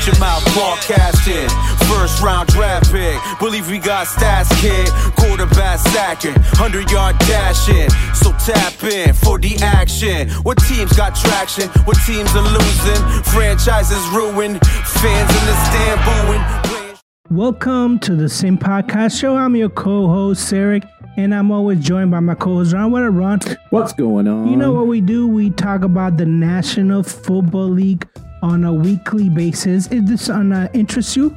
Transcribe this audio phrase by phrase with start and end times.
[0.00, 1.48] Shut your mouth, broadcasting.
[1.86, 3.20] First round draft pick.
[3.38, 4.88] Believe we got stats, kid.
[5.16, 6.32] Quarterback sacking.
[6.32, 7.90] 100 yard dashing.
[8.14, 10.30] So tap in for the action.
[10.42, 11.68] What teams got traction?
[11.84, 13.22] What teams are losing?
[13.24, 14.64] Franchises ruined.
[14.64, 16.90] Fans in the stand booing.
[17.28, 19.36] Welcome to the Sim Podcast Show.
[19.36, 22.90] I'm your co-host, Sarek, and I'm always joined by my co-host Ron.
[22.90, 23.40] What up, Ron?
[23.70, 24.48] What's going on?
[24.50, 25.26] You know what we do?
[25.26, 28.06] We talk about the National Football League
[28.42, 29.86] on a weekly basis.
[29.90, 31.36] If this on uh, interests you,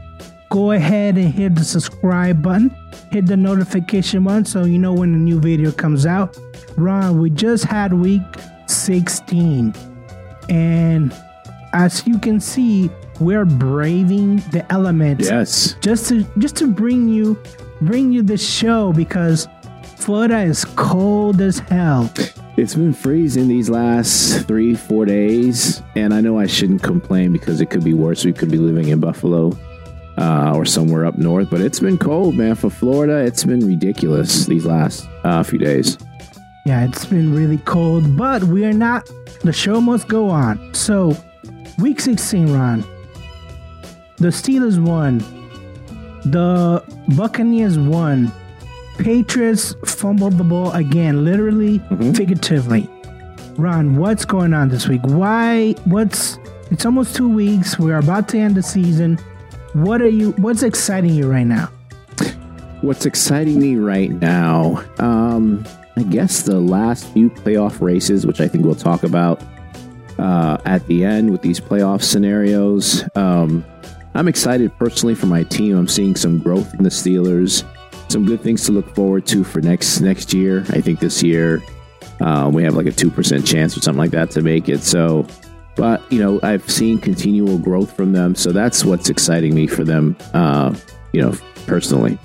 [0.49, 2.69] go ahead and hit the subscribe button,
[3.11, 6.37] hit the notification button so you know when a new video comes out.
[6.77, 8.21] Ron, we just had week
[8.67, 9.73] 16,
[10.49, 11.13] and
[11.73, 15.75] as you can see, we're braving the elements Yes.
[15.81, 17.37] just to just to bring you
[17.81, 19.47] bring you the show because
[20.03, 22.11] Florida is cold as hell.
[22.57, 25.81] It's been freezing these last three, four days.
[25.95, 28.25] And I know I shouldn't complain because it could be worse.
[28.25, 29.57] We could be living in Buffalo
[30.17, 31.49] uh, or somewhere up north.
[31.49, 32.55] But it's been cold, man.
[32.55, 35.97] For Florida, it's been ridiculous these last uh, few days.
[36.65, 39.09] Yeah, it's been really cold, but we are not.
[39.43, 40.73] The show must go on.
[40.73, 41.15] So,
[41.79, 42.81] week 16, Ron.
[44.17, 45.19] The Steelers won.
[46.25, 46.83] The
[47.15, 48.33] Buccaneers won.
[48.97, 51.79] Patriots fumbled the ball again, literally,
[52.13, 52.89] figuratively.
[53.57, 55.01] Ron, what's going on this week?
[55.03, 55.73] Why?
[55.85, 56.39] What's?
[56.71, 57.77] It's almost two weeks.
[57.77, 59.17] We're about to end the season.
[59.73, 60.31] What are you?
[60.33, 61.69] What's exciting you right now?
[62.81, 68.47] What's exciting me right now, um, I guess the last few playoff races, which I
[68.47, 69.41] think we'll talk about
[70.17, 73.03] uh, at the end with these playoff scenarios.
[73.15, 73.63] Um,
[74.15, 75.77] I'm excited personally for my team.
[75.77, 77.63] I'm seeing some growth in the Steelers,
[78.13, 80.63] some good things to look forward to for next next year.
[80.69, 81.61] I think this year
[82.21, 84.81] uh, we have like a two percent chance or something like that to make it.
[84.81, 85.27] So,
[85.75, 89.83] but you know, I've seen continual growth from them, so that's what's exciting me for
[89.83, 90.15] them.
[90.33, 90.75] Uh,
[91.11, 91.33] you know,
[91.65, 92.17] personally.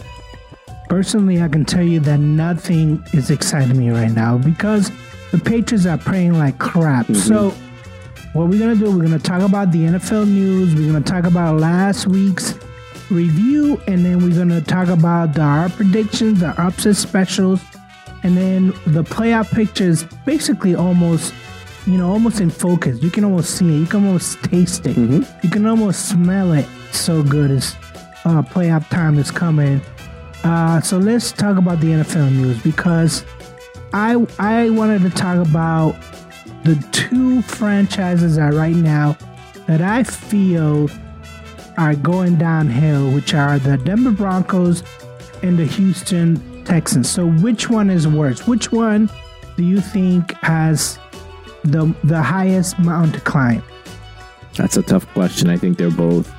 [0.88, 4.90] Personally, I can tell you that nothing is exciting me right now because
[5.32, 7.06] the Patriots are playing like crap.
[7.12, 7.50] So,
[8.34, 8.90] what we're gonna do?
[8.90, 10.74] We're gonna talk about the NFL news.
[10.74, 12.54] We're gonna talk about last week's
[13.10, 17.60] review, and then we're gonna talk about the, our predictions, the upset specials,
[18.22, 20.04] and then the playoff pictures.
[20.24, 21.34] Basically, almost,
[21.86, 23.02] you know, almost in focus.
[23.02, 23.78] You can almost see it.
[23.78, 24.96] You can almost taste it.
[24.96, 26.66] You can almost smell it.
[26.92, 27.50] So good.
[27.50, 27.74] It's
[28.24, 29.80] uh, playoff time is coming.
[30.44, 33.24] Uh, so let's talk about the NFL news because
[33.92, 35.96] I I wanted to talk about
[36.64, 39.16] the two franchises that right now
[39.66, 40.88] that I feel
[41.78, 44.82] are going downhill, which are the Denver Broncos
[45.42, 47.08] and the Houston Texans.
[47.08, 48.46] So which one is worse?
[48.46, 49.08] Which one
[49.56, 50.98] do you think has
[51.62, 53.62] the the highest mountain to climb?
[54.56, 55.48] That's a tough question.
[55.48, 56.30] I think they're both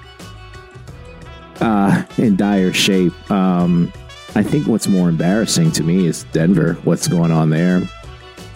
[1.62, 3.14] uh, in dire shape.
[3.32, 3.92] Um,
[4.36, 6.74] I think what's more embarrassing to me is Denver.
[6.84, 7.82] What's going on there?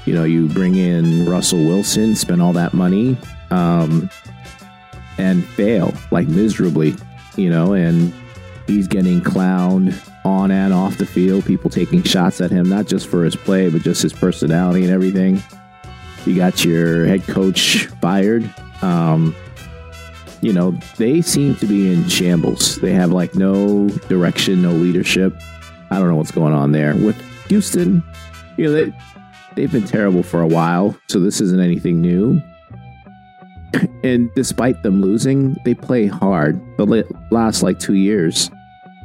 [0.05, 3.17] You know, you bring in Russell Wilson, spend all that money,
[3.51, 4.09] um,
[5.17, 6.95] and fail like miserably.
[7.35, 8.13] You know, and
[8.67, 11.45] he's getting clowned on and off the field.
[11.45, 14.93] People taking shots at him, not just for his play, but just his personality and
[14.93, 15.41] everything.
[16.25, 18.49] You got your head coach fired.
[18.81, 19.35] Um,
[20.41, 22.77] you know, they seem to be in shambles.
[22.79, 25.35] They have like no direction, no leadership.
[25.89, 26.95] I don't know what's going on there.
[26.95, 28.03] With Houston,
[28.57, 28.93] you know, they,
[29.55, 32.41] they've been terrible for a while, so this isn't anything new.
[34.03, 36.59] And despite them losing, they play hard.
[36.77, 38.51] The la- last like two years,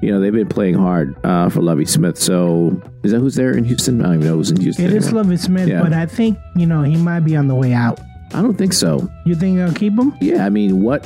[0.02, 2.18] you know, they've been playing hard uh, for Lovie Smith.
[2.18, 4.00] So is that who's there in Houston?
[4.00, 4.84] I don't even know who's in Houston.
[4.86, 5.12] It is.
[5.12, 5.82] Lovie Smith, Yeah.
[5.82, 8.00] but I think you know he might be on the way out.
[8.34, 9.08] I don't think so.
[9.24, 10.12] You think they'll keep him?
[10.20, 11.02] Yeah, I mean, what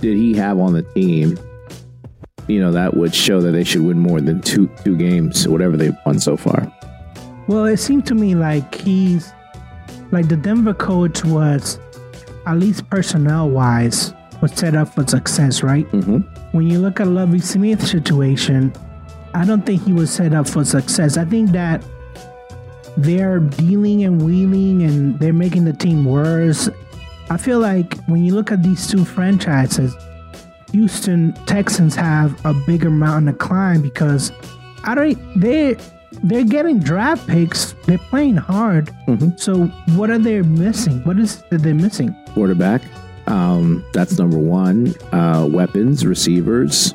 [0.00, 1.38] did he have on the team?
[2.48, 5.76] You know, that would show that they should win more than two two games, whatever
[5.78, 6.70] they've won so far.
[7.46, 9.32] Well, it seemed to me like he's
[10.10, 11.78] like the Denver coach was,
[12.46, 15.86] at least personnel wise, was set up for success, right?
[15.92, 16.18] Mm-hmm.
[16.56, 18.72] When you look at Lovie Smith's situation,
[19.34, 21.16] I don't think he was set up for success.
[21.16, 21.84] I think that
[22.96, 26.68] they're dealing and wheeling and they're making the team worse.
[27.30, 29.94] I feel like when you look at these two franchises,
[30.72, 34.32] Houston Texans have a bigger mountain to climb because
[34.84, 35.76] I don't they
[36.22, 37.74] they're getting draft picks.
[37.86, 38.90] They're playing hard.
[39.08, 39.38] Mhm.
[39.38, 39.66] So
[39.96, 41.00] what are they missing?
[41.04, 42.14] What is that they're missing?
[42.34, 42.82] Quarterback,
[43.26, 44.94] um, that's number one.
[45.12, 46.94] Uh, weapons, receivers.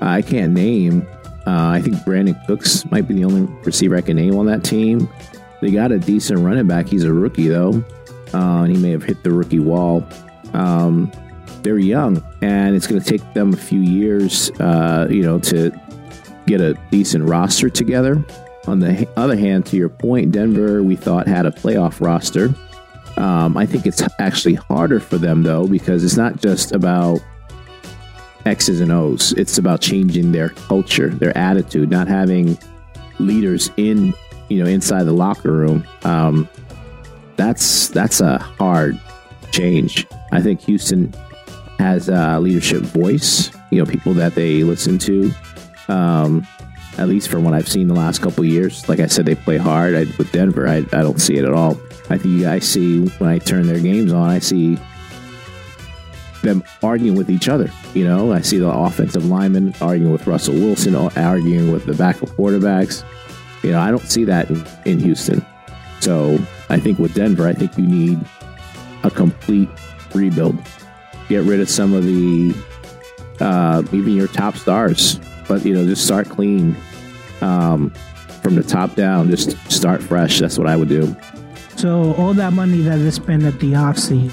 [0.00, 1.06] I can't name.
[1.46, 4.62] Uh, I think Brandin Cooks might be the only receiver I can name on that
[4.64, 5.08] team.
[5.60, 6.88] They got a decent running back.
[6.88, 7.82] He's a rookie though,
[8.34, 10.04] uh, and he may have hit the rookie wall.
[10.54, 11.10] Um,
[11.62, 15.70] they're young, and it's going to take them a few years, uh, you know, to
[16.46, 18.22] get a decent roster together.
[18.66, 22.54] On the other hand, to your point, Denver, we thought had a playoff roster.
[23.16, 27.20] Um, I think it's actually harder for them though because it's not just about
[28.46, 29.32] X's and O's.
[29.32, 32.58] It's about changing their culture, their attitude, not having
[33.18, 34.14] leaders in
[34.48, 35.86] you know inside the locker room.
[36.04, 36.48] Um,
[37.36, 39.00] that's that's a hard
[39.50, 40.06] change.
[40.30, 41.12] I think Houston
[41.78, 43.50] has a leadership voice.
[43.70, 45.32] You know, people that they listen to.
[45.88, 46.46] Um,
[46.98, 48.88] at least from what I've seen the last couple years.
[48.88, 49.94] Like I said, they play hard.
[49.94, 51.80] I, with Denver, I, I don't see it at all.
[52.10, 54.78] I think guys see when I turn their games on, I see
[56.42, 57.70] them arguing with each other.
[57.94, 62.30] You know, I see the offensive linemen arguing with Russell Wilson, arguing with the backup
[62.30, 63.04] quarterbacks.
[63.62, 65.44] You know, I don't see that in, in Houston.
[66.00, 66.38] So
[66.68, 68.20] I think with Denver, I think you need
[69.04, 69.68] a complete
[70.14, 70.58] rebuild.
[71.28, 72.54] Get rid of some of the
[73.40, 76.76] uh, even your top stars, but you know, just start clean
[77.40, 77.90] um,
[78.42, 79.28] from the top down.
[79.30, 80.40] Just start fresh.
[80.40, 81.14] That's what I would do.
[81.76, 84.32] So all that money that they spend at the offseason,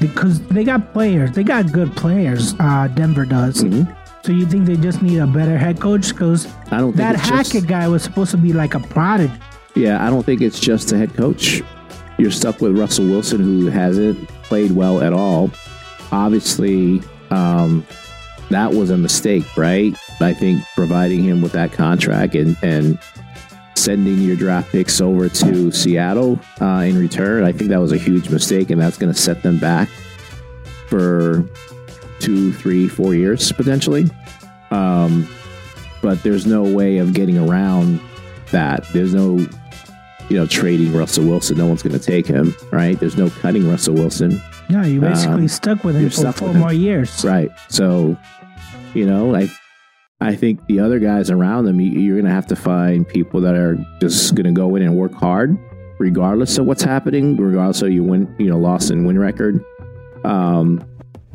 [0.00, 2.54] because they got players, they got good players.
[2.58, 3.62] Uh, Denver does.
[3.62, 3.92] Mm-hmm.
[4.24, 6.08] So you think they just need a better head coach?
[6.08, 9.32] Because I don't think that Hackett just- guy was supposed to be like a prodigy.
[9.76, 11.62] Yeah, I don't think it's just the head coach.
[12.16, 15.50] You're stuck with Russell Wilson, who hasn't played well at all.
[16.12, 17.84] Obviously, um,
[18.50, 19.96] that was a mistake, right?
[20.20, 22.98] I think providing him with that contract and, and
[23.74, 27.98] sending your draft picks over to Seattle uh, in return, I think that was a
[27.98, 29.88] huge mistake, and that's going to set them back
[30.88, 31.44] for
[32.20, 34.08] two, three, four years potentially.
[34.70, 35.28] Um,
[36.02, 38.00] but there's no way of getting around
[38.50, 38.86] that.
[38.92, 39.38] There's no,
[40.28, 41.58] you know, trading Russell Wilson.
[41.58, 42.98] No one's going to take him, right?
[42.98, 46.58] There's no cutting Russell Wilson, Yeah, you basically Um, stuck with him for four him.
[46.58, 47.24] more years.
[47.24, 47.50] right?
[47.68, 48.16] So,
[48.94, 49.50] you know, like
[50.20, 53.40] I think the other guys around them, you- you're going to have to find people
[53.42, 55.58] that are just going to go in and work hard,
[55.98, 59.60] regardless of what's happening, regardless of your win, you know, loss and win record.
[60.24, 60.82] Um,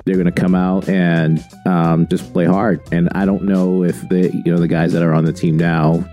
[0.06, 2.80] they're going to come out and um, just play hard.
[2.92, 5.56] And I don't know if the you know the guys that are on the team
[5.58, 6.04] now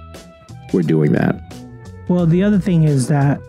[0.74, 1.40] were doing that.
[2.08, 3.40] Well, the other thing is that,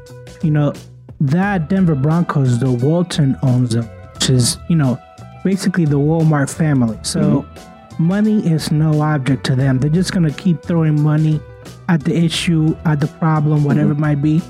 [0.42, 0.72] you know,
[1.20, 5.00] that Denver Broncos, the Walton owns them, which is, you know,
[5.44, 7.00] basically the Walmart family.
[7.02, 8.04] So mm-hmm.
[8.04, 9.80] money is no object to them.
[9.80, 11.40] They're just going to keep throwing money
[11.90, 14.04] at the issue, at the problem, whatever mm-hmm.
[14.04, 14.42] it might be.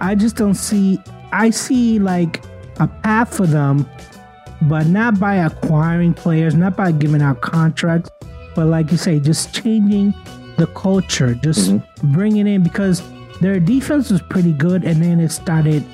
[0.00, 1.00] I just don't see,
[1.32, 2.44] I see like
[2.78, 3.88] a path for them,
[4.62, 8.10] but not by acquiring players, not by giving out contracts,
[8.54, 10.14] but like you say, just changing
[10.58, 12.12] the culture, just mm-hmm.
[12.12, 13.02] bringing in because
[13.40, 15.84] their defense was pretty good and then it started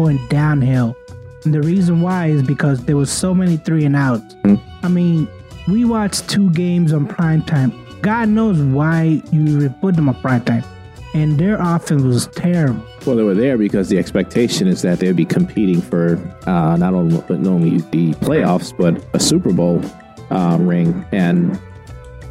[0.00, 0.96] going downhill.
[1.44, 4.34] And the reason why is because there was so many three and outs.
[4.82, 5.28] I mean,
[5.68, 7.70] we watched two games on prime time.
[8.00, 10.64] God knows why you put them on prime time.
[11.12, 12.82] And their offense was terrible.
[13.04, 16.16] Well, they were there because the expectation is that they'd be competing for
[16.46, 19.82] uh, not only not only the playoffs but a Super Bowl
[20.30, 21.60] um, ring, and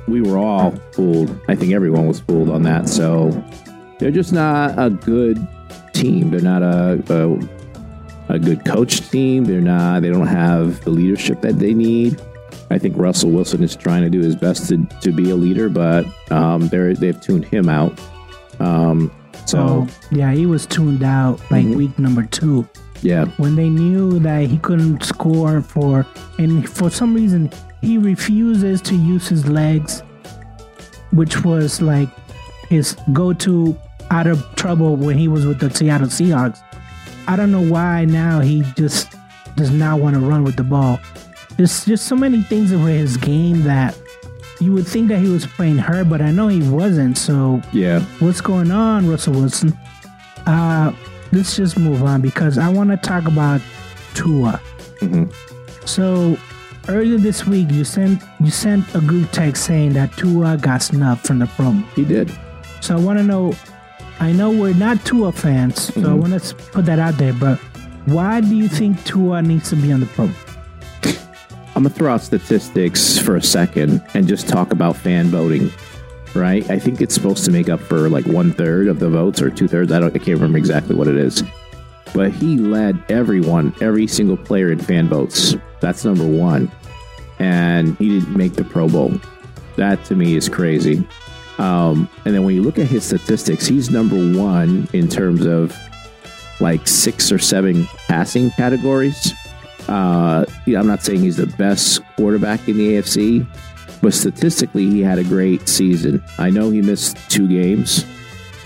[0.07, 1.29] we were all fooled.
[1.49, 2.87] I think everyone was fooled on that.
[2.87, 3.31] So
[3.99, 5.45] they're just not a good
[5.93, 6.31] team.
[6.31, 7.58] They're not a, a
[8.29, 9.43] a good coach team.
[9.45, 10.01] They're not.
[10.01, 12.21] They don't have the leadership that they need.
[12.71, 15.69] I think Russell Wilson is trying to do his best to, to be a leader,
[15.69, 17.99] but um, they're they've tuned him out.
[18.59, 19.11] Um,
[19.45, 21.75] so yeah, he was tuned out like Mhm.
[21.75, 22.67] week number two.
[23.01, 26.05] yeah, when they knew that he couldn't score for
[26.37, 27.49] and for some reason
[27.81, 30.03] he refuses to use his legs
[31.11, 32.09] which was like
[32.67, 33.75] his go-to
[34.11, 36.59] out of trouble when he was with the Seattle Seahawks.
[37.29, 39.13] I don't know why now he just
[39.55, 40.99] does not want to run with the ball.
[41.57, 43.95] There's just so many things with his game that
[44.59, 47.19] you would think that he was playing hurt, but I know he wasn't.
[47.19, 47.99] So yeah.
[48.17, 49.77] what's going on, Russell Wilson?
[50.47, 50.91] Uh,
[51.31, 53.61] let's just move on because I want to talk about
[54.15, 54.59] Tua.
[54.99, 55.31] Mhm.
[55.85, 56.35] So
[56.87, 61.21] earlier this week, you sent you sent a group text saying that Tua got snubbed
[61.27, 61.83] from the promo.
[61.93, 62.31] He did.
[62.81, 63.53] So I want to know.
[64.19, 66.19] I know we're not Tua fans, so I mm-hmm.
[66.19, 67.33] want to put that out there.
[67.33, 67.57] But
[68.05, 70.29] why do you think Tua needs to be on the pro?
[71.75, 75.71] I'm gonna throw out statistics for a second and just talk about fan voting.
[76.35, 76.69] Right?
[76.69, 79.49] I think it's supposed to make up for like one third of the votes or
[79.49, 79.91] two thirds.
[79.91, 80.13] I don't.
[80.13, 81.41] I can't remember exactly what it is.
[82.13, 85.55] But he led everyone, every single player in fan votes.
[85.79, 86.71] That's number one,
[87.39, 89.13] and he didn't make the Pro Bowl.
[89.77, 91.07] That to me is crazy.
[91.59, 95.77] Um, and then when you look at his statistics, he's number one in terms of
[96.59, 99.33] like six or seven passing categories.
[99.87, 103.45] Uh, I'm not saying he's the best quarterback in the AFC,
[104.01, 106.23] but statistically, he had a great season.
[106.37, 108.05] I know he missed two games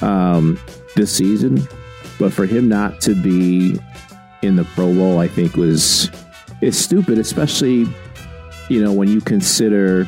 [0.02, 0.60] um,
[0.96, 1.68] this season,
[2.20, 3.80] but for him not to be
[4.44, 6.12] in the Pro Bowl, I think was
[6.62, 7.88] is stupid, especially
[8.70, 10.08] you know when you consider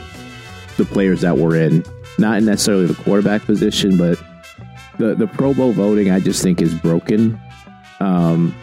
[0.77, 1.83] the players that were in,
[2.17, 4.19] not necessarily the quarterback position, but
[4.97, 6.11] the the Pro Bowl voting.
[6.11, 7.39] I just think is broken.
[7.99, 8.55] Um,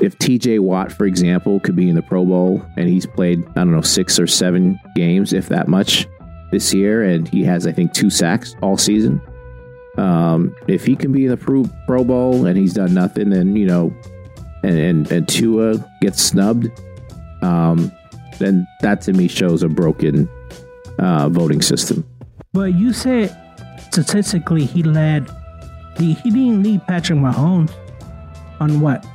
[0.00, 3.64] if TJ Watt, for example, could be in the Pro Bowl and he's played, I
[3.64, 6.06] don't know, six or seven games, if that much,
[6.52, 9.20] this year, and he has, I think, two sacks all season.
[9.98, 13.56] Um, if he can be in the Pro, Pro Bowl and he's done nothing, then,
[13.56, 13.94] you know,
[14.62, 16.70] and, and, and Tua gets snubbed,
[17.42, 17.92] um,
[18.38, 20.28] then that to me shows a broken
[20.98, 22.09] uh, voting system.
[22.52, 23.36] But you said
[23.90, 25.28] statistically he led,
[25.96, 27.72] he, he didn't lead Patrick Mahomes
[28.58, 29.06] on what?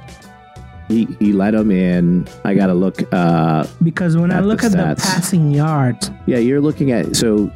[0.88, 2.28] He he led him in.
[2.44, 3.02] I got to look.
[3.12, 7.16] Uh, Because when I At the look at the passing yards, yeah, you're looking at
[7.16, 7.52] so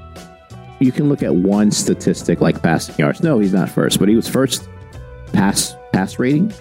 [0.79, 3.21] you can look at one statistic like passing yards.
[3.21, 4.67] No, he's not first, but he was first
[5.31, 6.51] pass pass rating,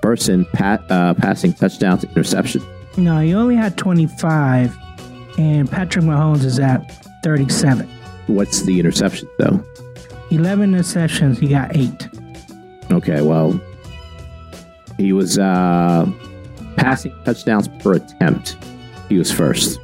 [0.00, 2.62] first in pat, uh, passing touchdowns interception.
[2.96, 4.74] no, he only had 25,
[5.38, 6.90] and Patrick Mahomes is at
[7.22, 7.86] 37.
[8.26, 9.62] What's the interception though?
[10.30, 12.08] 11 interceptions, he got eight.
[12.90, 13.60] Okay, well,
[14.96, 16.10] he was uh,
[16.76, 18.56] passing touchdowns per attempt.
[19.08, 19.80] He was first.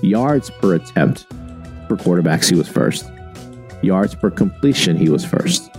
[0.00, 1.26] Yards per attempt
[1.88, 3.10] for quarterbacks, he was first.
[3.82, 5.70] Yards per completion, he was first.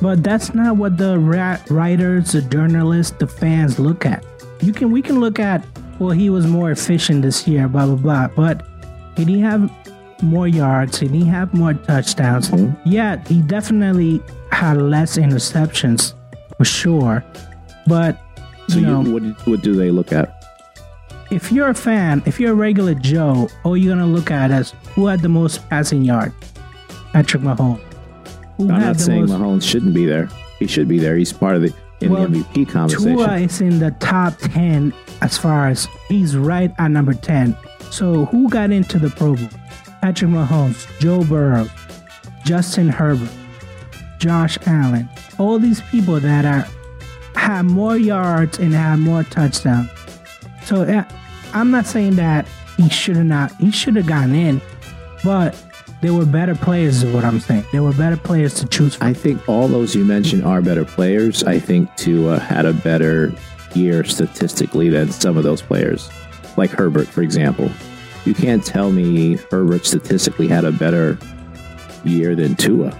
[0.00, 4.24] But that's not what the ra- writers, the journalists, the fans look at.
[4.60, 5.64] You can we can look at
[5.98, 8.28] well he was more efficient this year, blah blah blah.
[8.28, 8.66] But
[9.14, 9.70] did he have
[10.22, 11.00] more yards.
[11.02, 12.50] and He didn't have more touchdowns.
[12.50, 12.76] Mhm.
[12.84, 16.14] Yeah, he definitely had less interceptions
[16.56, 17.22] for sure.
[17.86, 18.18] But
[18.68, 20.32] So, you you, know, what, what do they look at?
[21.30, 24.72] if you're a fan, if you're a regular Joe, all you're gonna look at is
[24.94, 26.34] who had the most passing yards.
[27.12, 27.80] Patrick Mahomes.
[28.56, 30.28] Who I'm not saying most Mahomes shouldn't be there.
[30.58, 31.16] He should be there.
[31.16, 33.16] He's part of the in Well, the MVP conversation.
[33.16, 34.92] Tua is in the top 10
[35.22, 37.56] as far as he's right at number 10.
[37.90, 39.48] So who got into the Pro Bowl?
[40.00, 41.68] Patrick Mahomes, Joe Burrow,
[42.44, 43.30] Justin Herbert,
[44.18, 45.08] Josh Allen.
[45.38, 46.66] All these people that are
[47.34, 49.90] have more yards and have more touchdowns.
[50.64, 51.04] So uh,
[51.52, 54.60] I'm not saying that he should have not he should have gotten in,
[55.22, 55.54] but
[56.02, 57.64] there were better players is what I'm saying.
[57.72, 59.06] There were better players to choose from.
[59.06, 61.42] I think all those you mentioned are better players.
[61.44, 63.32] I think Tua had a better
[63.74, 66.10] year statistically than some of those players,
[66.56, 67.70] like Herbert, for example.
[68.26, 71.16] You can't tell me Herbert statistically had a better
[72.04, 72.92] year than Tua.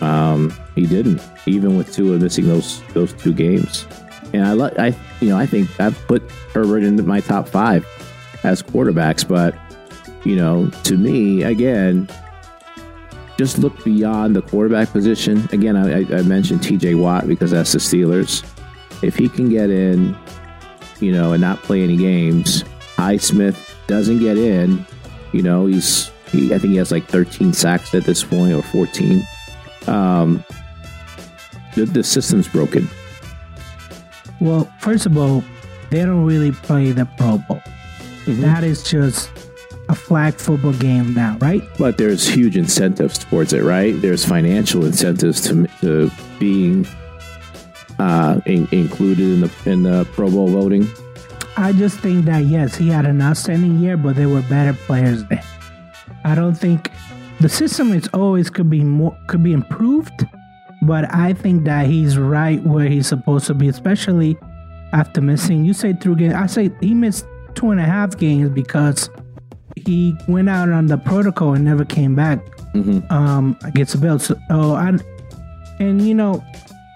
[0.00, 3.86] Um, he didn't, even with Tua missing those those two games.
[4.32, 7.86] And I, I, you know, I think I've put Herbert into my top five
[8.42, 9.54] as quarterbacks, but
[10.24, 12.08] you know, to me, again,
[13.38, 15.48] just look beyond the quarterback position.
[15.52, 16.96] Again, I, I I mentioned T.J.
[16.96, 18.44] Watt because that's the Steelers.
[19.00, 20.16] If he can get in,
[20.98, 22.64] you know, and not play any games,
[22.96, 24.86] Highsmith doesn't get in.
[25.32, 28.62] You know, he's he, I think he has like 13 sacks at this point or
[28.62, 29.22] 14.
[29.86, 30.42] Um,
[31.74, 32.88] the, the system's broken.
[34.40, 35.44] Well, first of all,
[35.90, 37.60] they don't really play the Pro Bowl.
[38.26, 39.30] That is just
[39.90, 41.62] a flag football game now, right?
[41.78, 43.92] But there's huge incentives towards it, right?
[44.00, 46.86] There's financial incentives to, to being
[47.98, 50.88] uh, in, included in the in the Pro Bowl voting.
[51.56, 55.24] I just think that yes, he had an outstanding year, but there were better players
[55.24, 55.42] there.
[56.24, 56.90] I don't think
[57.40, 60.26] the system is always could be more could be improved,
[60.82, 64.36] but I think that he's right where he's supposed to be, especially
[64.92, 65.64] after missing.
[65.64, 66.34] You say through games.
[66.34, 69.10] I say he missed two and a half games because
[69.76, 72.40] he went out on the protocol and never came back
[73.10, 74.26] um, against the Bills.
[74.26, 74.92] So, oh, I,
[75.80, 76.44] and you know,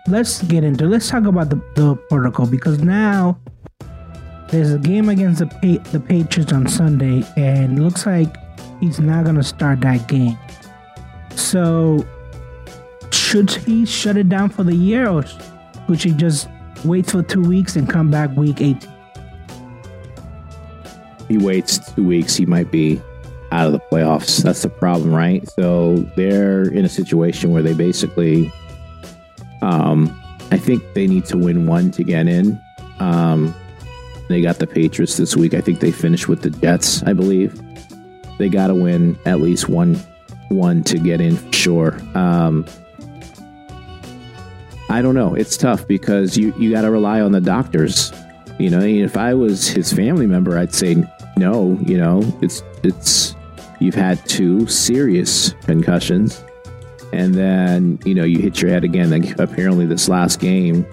[0.08, 0.86] let's get into.
[0.86, 3.38] Let's talk about the, the protocol because now
[4.48, 8.36] there's a game against the pa- the Patriots on Sunday, and looks like
[8.80, 10.38] he's not gonna start that game.
[11.34, 12.04] So,
[13.10, 16.48] should he shut it down for the year, or should he just
[16.84, 18.86] wait for two weeks and come back week eight?
[21.28, 23.00] he waits two weeks, he might be
[23.52, 24.42] out of the playoffs.
[24.42, 25.48] That's the problem, right?
[25.50, 28.52] So they're in a situation where they basically,
[29.62, 32.60] um, I think they need to win one to get in.
[33.00, 33.54] Um,
[34.28, 35.54] they got the Patriots this week.
[35.54, 37.60] I think they finished with the Jets, I believe.
[38.38, 39.94] They got to win at least one,
[40.48, 41.52] one to get in.
[41.52, 41.98] Sure.
[42.14, 42.66] Um,
[44.88, 45.34] I don't know.
[45.34, 48.12] It's tough because you you got to rely on the doctors
[48.58, 50.96] You know, if I was his family member, I'd say
[51.36, 51.78] no.
[51.84, 53.34] You know, it's it's
[53.80, 56.42] you've had two serious concussions,
[57.12, 59.10] and then you know you hit your head again.
[59.10, 60.86] Like apparently, this last game,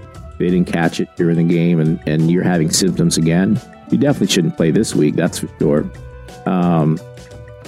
[0.44, 3.60] they didn't catch it during the game, and and you're having symptoms again.
[3.92, 5.16] You definitely shouldn't play this week.
[5.16, 5.90] That's for sure.
[6.46, 7.00] Um,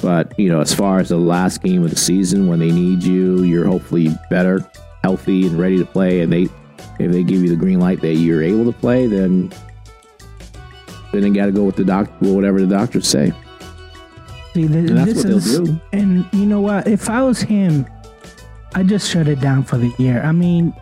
[0.01, 3.03] but you know, as far as the last game of the season, when they need
[3.03, 4.69] you, you're hopefully better,
[5.03, 6.47] healthy, and ready to play, and they
[6.99, 9.51] if they give you the green light that you're able to play, then
[11.11, 13.31] then they got to go with the doctor, whatever the doctors say.
[14.53, 15.81] See, th- And that's this what they'll is, do.
[15.93, 16.87] And you know what?
[16.87, 17.85] If I was him,
[18.73, 20.21] I just shut it down for the year.
[20.21, 20.73] I mean,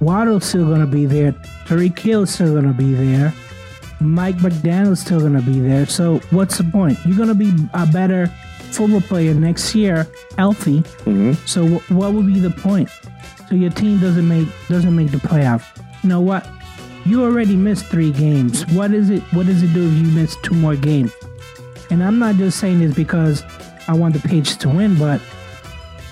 [0.00, 1.32] Waddle's still gonna be there.
[1.66, 3.32] Tyreek Hill's still gonna be there.
[4.00, 5.86] Mike McDaniel's still gonna be there.
[5.86, 6.98] So what's the point?
[7.04, 8.28] You're gonna be a better
[8.70, 10.82] football player next year, healthy.
[11.04, 11.36] Mhm.
[11.48, 12.88] So wh- what would be the point?
[13.48, 15.62] So your team doesn't make doesn't make the playoff.
[16.02, 16.46] You know what?
[17.04, 18.66] You already missed three games.
[18.68, 19.22] What is it?
[19.32, 21.10] What does it do if you miss two more games?
[21.90, 23.42] And I'm not just saying this because
[23.88, 25.20] I want the Patriots to win, but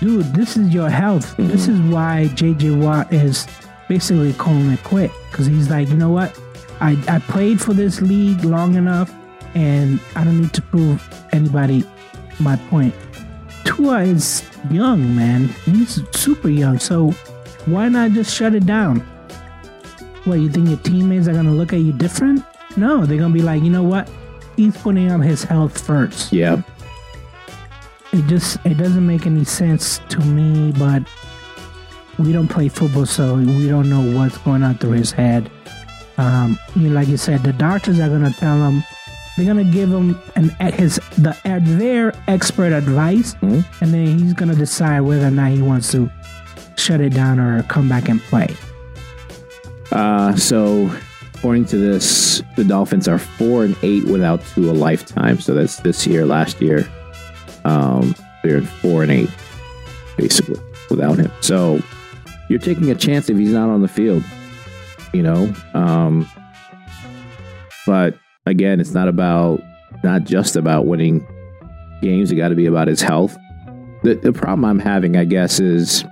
[0.01, 1.37] dude, this is your health.
[1.37, 3.47] This is why JJ Watt is
[3.89, 6.39] basically calling it quit because he's like, you know what?
[6.81, 9.13] I, I played for this league long enough
[9.55, 11.03] and I don't need to prove
[11.33, 11.85] anybody
[12.39, 12.95] my point.
[13.65, 15.49] Tua is young, man.
[15.65, 16.79] He's super young.
[16.79, 17.11] So
[17.67, 19.01] why not just shut it down?
[20.25, 22.45] What, you think your teammates are going to look at you different?
[22.77, 24.11] No, they're going to be like, you know what?
[24.57, 26.33] He's putting up his health first.
[26.33, 26.63] Yeah,
[28.13, 31.03] It just it doesn't make any sense to me, but
[32.19, 35.51] we don't play football, so we don't know what's going on through his head.
[36.19, 38.83] Um, you know, like you said, the doctors are gonna tell him
[39.37, 43.65] they're gonna give him an his the their expert advice, Mhm.
[43.83, 46.11] and then he's gonna decide whether or not he wants to
[46.77, 48.49] shut it down or come back and play.
[49.93, 50.91] Uh, so,
[51.35, 55.39] according to this, the Dolphins are four and eight without Tua lifetime.
[55.41, 56.25] So that's this year.
[56.27, 56.89] Last year,
[57.65, 59.31] um, they're four and eight,
[60.17, 61.31] basically, without him.
[61.41, 61.81] So
[62.49, 64.25] you're taking a chance if he's not on the field.
[65.13, 66.29] You know, um,
[67.87, 69.63] but again, it's not about
[70.03, 71.27] not just about winning
[72.03, 72.31] games.
[72.31, 73.37] It got to be about his health.
[74.03, 76.05] The the problem I'm having, I guess, is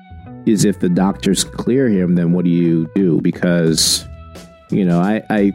[0.47, 3.20] is if the doctors clear him, then what do you do?
[3.20, 4.07] Because,
[4.70, 5.53] you know, I, I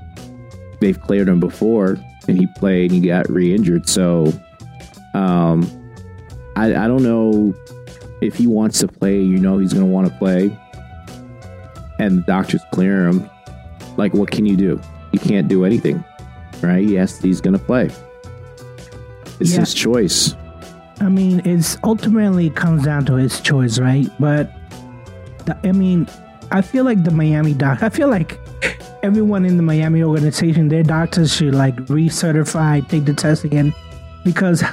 [0.79, 3.87] they've cleared him before and he played and he got re-injured.
[3.87, 4.33] So,
[5.13, 5.67] um,
[6.55, 7.53] I, I don't know
[8.21, 9.19] if he wants to play.
[9.21, 10.57] You know, he's going to want to play,
[11.99, 13.29] and the doctors clear him.
[13.97, 14.79] Like, what can you do?
[15.11, 16.03] You can't do anything,
[16.61, 16.83] right?
[16.85, 17.89] Yes, he's going to play.
[19.39, 19.59] It's Yeah.
[19.61, 20.35] his choice.
[21.01, 24.09] I mean, it's ultimately comes down to his choice, right?
[24.19, 24.51] But
[25.45, 26.07] the, I mean,
[26.51, 27.83] I feel like the Miami doc.
[27.83, 28.37] I feel like
[29.03, 33.73] everyone in the Miami organization, their doctors should like recertify, take the test again,
[34.25, 34.63] because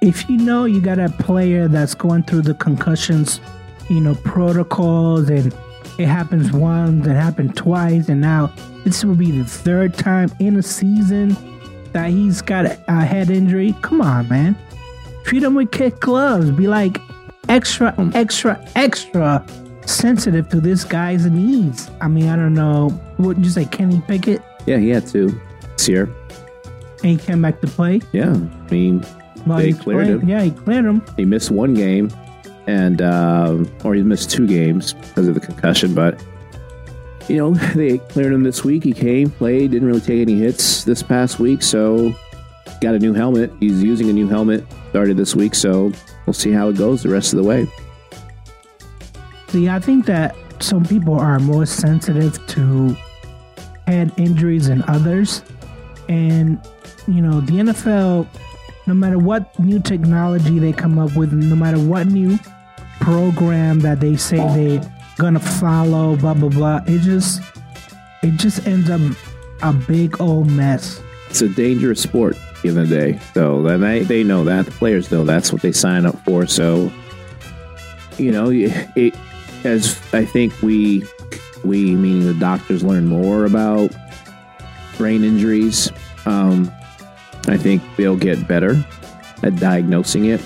[0.00, 3.40] if you know you got a player that's going through the concussions,
[3.90, 5.54] you know, protocols, and
[5.98, 8.52] it happens once, it happened twice, and now
[8.84, 11.36] this will be the third time in a season
[11.92, 13.74] that he's got a, a head injury.
[13.82, 14.56] Come on, man
[15.24, 16.52] treat him with kid gloves.
[16.52, 16.98] Be like
[17.48, 19.44] extra, extra, extra
[19.84, 21.90] sensitive to this guy's needs.
[22.00, 22.96] I mean, I don't know.
[23.18, 24.40] Wouldn't you say, Kenny Pickett?
[24.66, 25.28] Yeah, he had to.
[25.76, 26.04] This year.
[27.02, 28.00] And he came back to play.
[28.12, 28.34] Yeah.
[28.34, 29.04] I mean,
[29.46, 30.28] Well, They he cleared played- him.
[30.28, 31.02] Yeah, he cleared him.
[31.16, 32.08] he missed one game
[32.66, 36.22] and um, or he missed two games because of the concussion but
[37.28, 38.84] you know they cleared him this week.
[38.84, 42.14] He came played didn't really take any hits this past week so
[42.80, 43.52] got a new helmet.
[43.60, 45.92] He's using a new helmet started this week so
[46.26, 47.66] we'll see how it goes the rest of the way.
[49.48, 52.96] See, I think that some people are more sensitive to
[53.86, 55.42] head injuries than others.
[56.08, 56.60] And,
[57.06, 58.26] you know, the NFL,
[58.86, 62.38] no matter what new technology they come up with, no matter what new
[63.06, 67.40] program that they say they're gonna follow, blah blah blah, it just
[68.22, 69.00] it just ends up
[69.62, 71.00] a big old mess.
[71.30, 73.20] it's a dangerous sport at the end of the day.
[73.32, 74.66] So then they, they know that.
[74.66, 76.46] The players know that's what they sign up for.
[76.46, 76.90] So
[78.18, 79.14] you know it
[79.64, 81.04] as i think we
[81.64, 83.94] we meaning the doctors learn more about
[84.96, 85.90] brain injuries
[86.24, 86.70] um,
[87.48, 88.82] i think they'll get better
[89.42, 90.40] at diagnosing it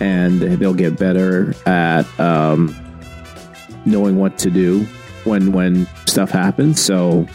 [0.00, 2.74] and they'll get better at um,
[3.84, 4.84] knowing what to do
[5.24, 7.26] when when stuff happens so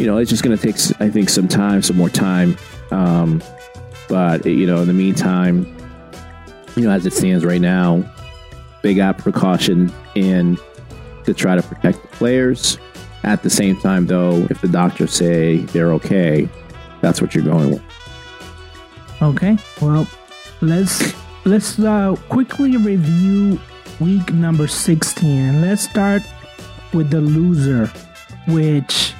[0.00, 2.56] you know, it's just going to take, I think, some time, some more time.
[2.90, 3.42] Um,
[4.08, 5.66] but you know, in the meantime,
[6.74, 8.02] you know, as it stands right now,
[8.82, 10.58] they got precaution in
[11.24, 12.78] to try to protect the players.
[13.22, 16.48] At the same time, though, if the doctors say they're okay,
[17.02, 17.82] that's what you're going with.
[19.20, 19.58] Okay.
[19.82, 20.08] Well,
[20.62, 21.12] let's
[21.44, 23.58] let's uh, quickly review
[23.98, 26.22] week number 16 let's start
[26.92, 27.86] with the loser,
[28.48, 29.14] which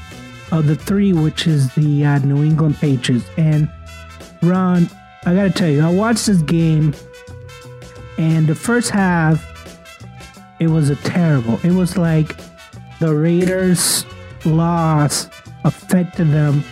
[0.52, 3.26] of the three, which is the uh, New England Patriots.
[3.36, 3.70] And
[4.42, 4.88] Ron,
[5.24, 6.94] I gotta tell you, I watched this game,
[8.18, 9.46] and the first half,
[10.58, 11.58] it was a terrible.
[11.62, 12.36] It was like
[12.98, 14.04] the Raiders'
[14.44, 15.28] loss
[15.64, 16.64] affected them,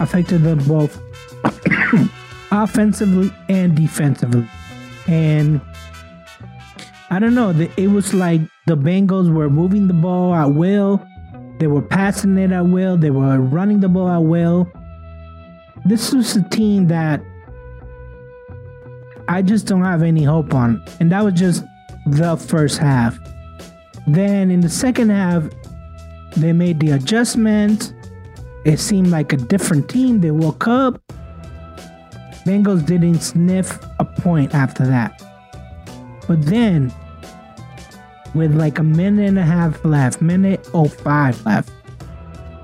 [0.00, 1.00] affected them both
[2.50, 4.48] offensively and defensively.
[5.08, 5.60] And
[7.10, 11.06] I don't know, it was like the Bengals were moving the ball at will
[11.58, 12.96] they were passing it at will.
[12.96, 14.70] They were running the ball at will.
[15.84, 17.22] This was a team that
[19.28, 20.82] I just don't have any hope on.
[21.00, 21.64] And that was just
[22.06, 23.18] the first half.
[24.06, 25.44] Then in the second half,
[26.36, 27.94] they made the adjustment.
[28.64, 30.20] It seemed like a different team.
[30.20, 31.00] They woke up.
[32.46, 35.20] Bengals didn't sniff a point after that.
[36.28, 36.94] But then
[38.34, 41.72] with like a minute and a half left, minute 05 left.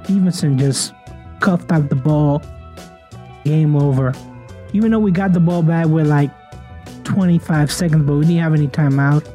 [0.04, 0.92] Stevenson just
[1.40, 2.42] cuffed out the ball.
[3.44, 4.12] Game over.
[4.72, 6.30] Even though we got the ball back with like
[7.02, 9.28] 25 seconds, but we didn't have any timeout.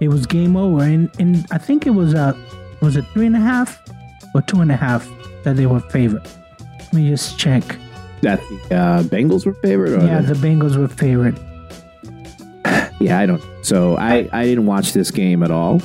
[0.00, 2.36] It was game over, and, and I think it was a
[2.80, 3.82] was it three and a half
[4.34, 5.08] or two and a half
[5.42, 6.28] that they were favored.
[6.78, 7.64] Let me just check.
[8.26, 10.02] That the uh, Bengals were favored.
[10.02, 11.36] yeah, the Bengals were favorite.
[13.00, 13.40] yeah, I don't.
[13.62, 15.80] So I I didn't watch this game at all.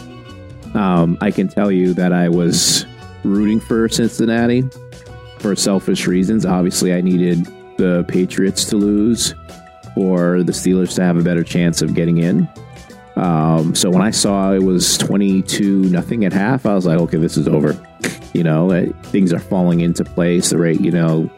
[0.74, 2.88] Um, I can tell you that I was
[3.24, 4.64] rooting for Cincinnati
[5.38, 6.44] for selfish reasons.
[6.44, 7.46] Obviously, I needed
[7.78, 9.36] the Patriots to lose
[9.96, 12.50] or the Steelers to have a better chance of getting in.
[13.18, 17.18] Um, so when I saw it was 22 nothing at half, I was like, okay,
[17.18, 17.80] this is over.
[18.34, 20.50] You know, things are falling into place.
[20.50, 21.30] The rate, you know,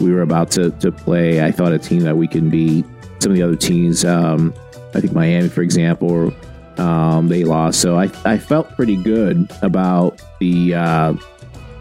[0.00, 1.44] we were about to, to play.
[1.44, 2.84] I thought a team that we can beat.
[3.20, 4.54] Some of the other teams, um,
[4.94, 6.32] I think Miami, for example,
[6.78, 7.80] um, they lost.
[7.80, 11.12] So I, I felt pretty good about the uh,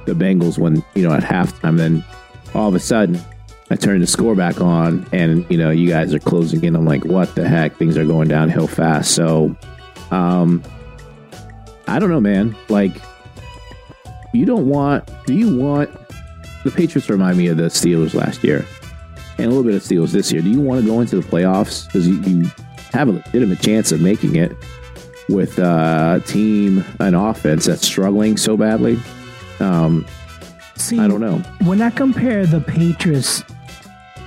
[0.05, 1.77] the Bengals when you know at halftime.
[1.77, 2.03] Then
[2.53, 3.19] all of a sudden,
[3.71, 6.75] I turned the score back on, and you know you guys are closing in.
[6.75, 7.77] I'm like, what the heck?
[7.77, 9.15] Things are going downhill fast.
[9.15, 9.55] So,
[10.11, 10.61] um,
[11.87, 12.55] I don't know, man.
[12.67, 13.01] Like,
[14.33, 15.09] you don't want?
[15.25, 15.89] Do you want?
[16.63, 18.65] The Patriots remind me of the Steelers last year,
[19.37, 20.41] and a little bit of Steelers this year.
[20.41, 22.51] Do you want to go into the playoffs because you, you
[22.91, 24.55] have a legitimate chance of making it
[25.29, 28.99] with a team, an offense that's struggling so badly.
[29.59, 30.05] Um,
[30.75, 31.37] See, I don't know.
[31.63, 33.43] When I compare the Patriots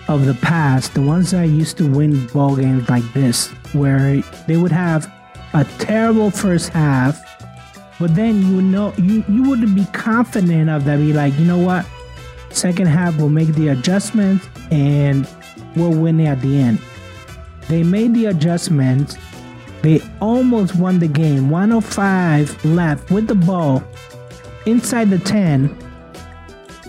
[0.08, 4.56] of the past, the ones that used to win ball games like this, where they
[4.56, 5.12] would have
[5.54, 7.20] a terrible first half,
[7.98, 10.98] but then you know you you wouldn't be confident of that.
[10.98, 11.86] Be like, you know what?
[12.52, 15.28] Second half, we'll make the adjustments and
[15.76, 16.80] we'll win it at the end.
[17.68, 19.16] They made the adjustments.
[19.82, 21.50] They almost won the game.
[21.50, 23.82] 105 left with the ball
[24.66, 25.76] inside the 10.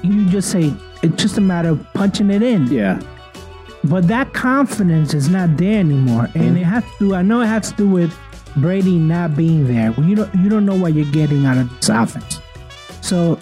[0.03, 2.67] You just say it's just a matter of punching it in.
[2.67, 3.01] Yeah.
[3.83, 6.61] But that confidence is not there anymore, and mm.
[6.61, 7.15] it has to.
[7.15, 8.17] I know it has to do with
[8.55, 9.91] Brady not being there.
[9.99, 10.33] You don't.
[10.35, 12.39] You don't know what you're getting out of this offense.
[13.01, 13.39] So,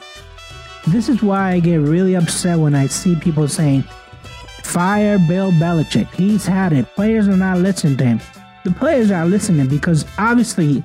[0.87, 3.83] this is why I get really upset when I see people saying
[4.63, 6.09] Fire Bill Belichick.
[6.13, 6.85] He's had it.
[6.95, 8.21] Players are not listening to him.
[8.63, 10.83] The players are listening because obviously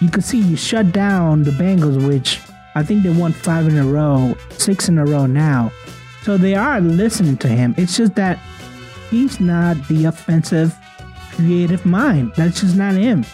[0.00, 2.40] you can see you shut down the Bengals, which
[2.74, 5.72] I think they won five in a row, six in a row now.
[6.22, 7.74] So they are listening to him.
[7.76, 8.38] It's just that
[9.10, 10.76] he's not the offensive
[11.32, 12.32] creative mind.
[12.36, 13.24] That's just not him.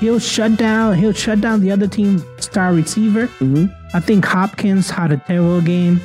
[0.00, 0.94] He'll shut down.
[0.94, 3.26] He'll shut down the other team star receiver.
[3.26, 3.66] Mm-hmm.
[3.94, 6.00] I think Hopkins had a terrible game.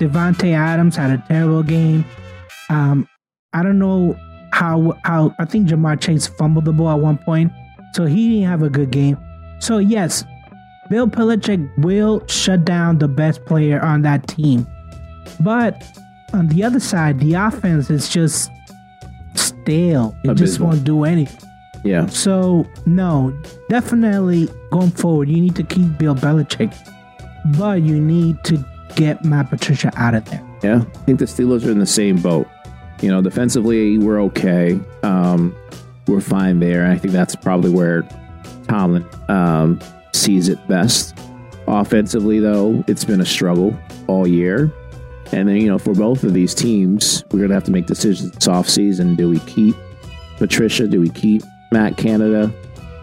[0.00, 2.04] Davante Adams had a terrible game.
[2.68, 3.08] Um,
[3.52, 4.16] I don't know
[4.52, 7.52] how how I think Ja'Marr Chase fumbled the ball at one point,
[7.94, 9.18] so he didn't have a good game.
[9.60, 10.24] So yes,
[10.90, 14.66] Bill Belichick will shut down the best player on that team,
[15.40, 15.82] but
[16.32, 18.50] on the other side, the offense is just
[19.34, 20.14] stale.
[20.24, 20.34] It Abysmal.
[20.34, 21.48] just won't do anything.
[21.84, 22.06] Yeah.
[22.06, 23.32] So no,
[23.68, 26.74] definitely going forward, you need to keep Bill Belichick,
[27.58, 30.42] but you need to get Matt Patricia out of there.
[30.62, 32.46] Yeah, I think the Steelers are in the same boat.
[33.02, 34.80] You know, defensively, we're okay.
[35.02, 35.54] Um,
[36.06, 36.86] we're fine there.
[36.86, 38.02] I think that's probably where
[38.68, 39.80] Tomlin um,
[40.12, 41.16] sees it best.
[41.66, 44.72] Offensively, though, it's been a struggle all year.
[45.32, 47.86] And then, you know, for both of these teams, we're going to have to make
[47.86, 49.16] decisions this offseason.
[49.16, 49.74] Do we keep
[50.36, 50.86] Patricia?
[50.86, 52.52] Do we keep Matt Canada?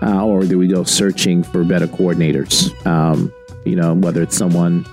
[0.02, 2.74] Uh, or do we go searching for better coordinators?
[2.86, 3.32] Um,
[3.66, 4.86] you know, whether it's someone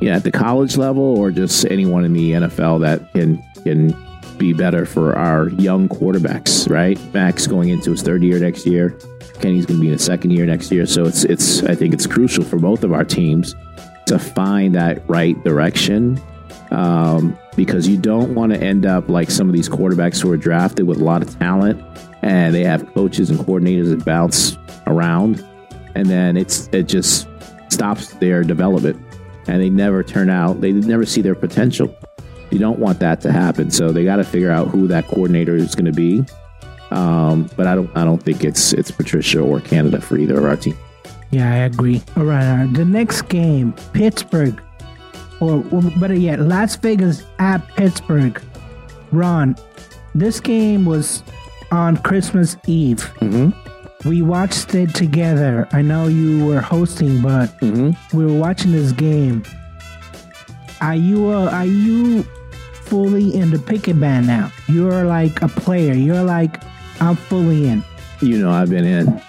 [0.00, 3.94] yeah, at the college level or just anyone in the NFL that can can
[4.38, 6.98] be better for our young quarterbacks, right?
[7.12, 8.96] Mac's going into his third year next year.
[9.40, 10.86] Kenny's going to be in his second year next year.
[10.86, 13.54] So it's it's I think it's crucial for both of our teams
[14.06, 16.20] to find that right direction
[16.70, 20.36] um, because you don't want to end up like some of these quarterbacks who are
[20.36, 21.82] drafted with a lot of talent
[22.22, 25.44] and they have coaches and coordinators that bounce around
[25.94, 27.26] and then it's it just
[27.70, 29.00] stops their development
[29.46, 31.94] and they never turn out they never see their potential
[32.50, 35.54] you don't want that to happen so they got to figure out who that coordinator
[35.56, 36.24] is going to be
[36.90, 40.44] um, but i don't i don't think it's it's patricia or canada for either of
[40.44, 40.76] our team
[41.32, 42.02] Yeah, I agree.
[42.16, 42.74] All right, all right.
[42.74, 44.60] The next game, Pittsburgh,
[45.38, 48.42] or well, better yet, Las Vegas at Pittsburgh.
[49.12, 49.54] Ron,
[50.12, 51.22] this game was
[51.70, 52.98] on Christmas Eve.
[53.20, 53.54] Mhm.
[54.04, 55.68] We watched it together.
[55.72, 58.16] I know you were hosting, but mm-hmm.
[58.16, 59.44] we were watching this game.
[60.80, 62.22] Are you uh, are you
[62.72, 64.50] fully in the Pickett band now?
[64.68, 65.92] You're like a player.
[65.92, 66.62] You're like
[67.00, 67.84] I'm fully in.
[68.20, 69.22] you know I've been in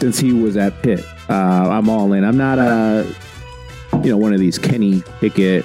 [0.00, 1.04] since he was at Pitt.
[1.28, 2.24] Uh, I'm all in.
[2.24, 3.06] I'm not a
[4.02, 5.64] you know one of these Kenny Pickett.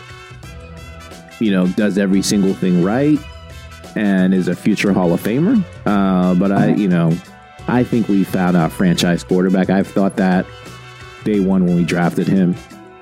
[1.39, 3.17] You know, does every single thing right
[3.95, 5.63] and is a future Hall of Famer.
[5.85, 7.11] Uh, but I, you know,
[7.71, 9.69] I think we found our franchise quarterback.
[9.69, 10.45] I've thought that
[11.23, 12.53] day one when we drafted him.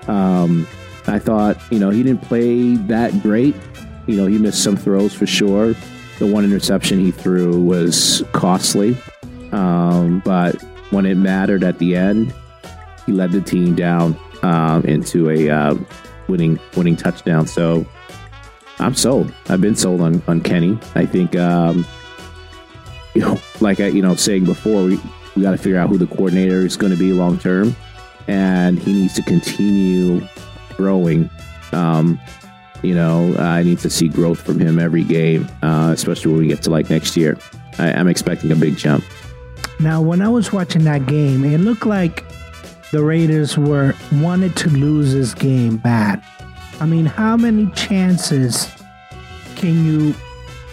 [0.07, 0.67] Um,
[1.07, 3.55] I thought, you know, he didn't play that great.
[4.05, 5.73] You know, he missed some throws for sure.
[6.19, 8.95] The one interception he threw was costly.
[9.51, 12.31] Um, but when it mattered at the end,
[13.07, 15.75] he led the team down um, into a uh,
[16.27, 17.47] winning winning touchdown.
[17.47, 17.87] So
[18.77, 19.33] I'm sold.
[19.47, 20.77] I've been sold on on Kenny.
[20.93, 21.87] I think, um,
[23.13, 24.99] you know, like I you know saying before, we
[25.35, 27.75] we got to figure out who the coordinator is going to be long term,
[28.27, 30.21] and he needs to continue
[30.75, 31.29] growing.
[31.71, 32.19] Um,
[32.81, 36.47] you know, I need to see growth from him every game, uh, especially when we
[36.47, 37.37] get to like next year.
[37.77, 39.03] I, I'm expecting a big jump.
[39.79, 42.25] Now, when I was watching that game, it looked like
[42.91, 46.23] the Raiders were wanted to lose this game bad.
[46.79, 48.67] I mean, how many chances
[49.55, 50.15] can you?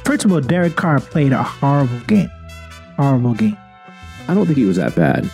[0.06, 2.30] First of all, Derek Carr played a horrible game.
[2.96, 3.56] Horrible game.
[4.28, 5.28] I don't think he was that bad.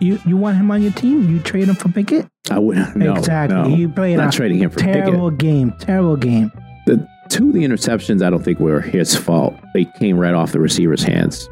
[0.00, 1.28] You you want him on your team?
[1.28, 2.26] You trade him for Pickett?
[2.50, 3.54] I would no, exactly.
[3.54, 5.38] No, He played not a trading him for terrible Pickett.
[5.38, 5.72] game.
[5.72, 6.50] Terrible game.
[6.86, 9.54] The two of the interceptions, I don't think were his fault.
[9.74, 11.46] They came right off the receiver's hands.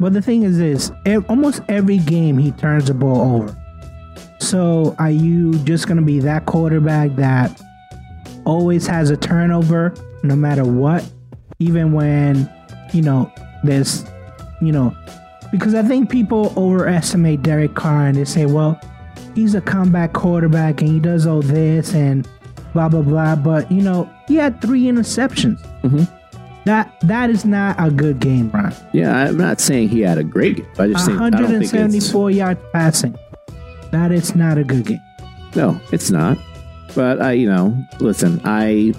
[0.00, 0.90] But the thing is, this
[1.28, 3.56] almost every game he turns the ball over.
[4.40, 7.60] So are you just gonna be that quarterback that
[8.44, 9.94] always has a turnover
[10.24, 11.04] no matter what,
[11.58, 12.50] even when
[12.92, 13.30] you know
[13.62, 14.04] there's,
[14.60, 14.94] you know,
[15.52, 18.80] because I think people overestimate Derek Carr and they say, well,
[19.34, 22.28] he's a comeback quarterback and he does all this and
[22.72, 23.36] blah blah blah.
[23.36, 25.58] But you know, he had three interceptions.
[25.82, 26.08] Mhm.
[26.64, 28.72] That that is not a good game, Brian.
[28.92, 30.66] Yeah, I'm not saying he had a great game.
[30.78, 33.14] I just think I don't think it's 174 yards passing.
[33.90, 35.00] That is not a good game.
[35.54, 36.38] no, it's not.
[36.96, 38.94] But I, you know, listen, I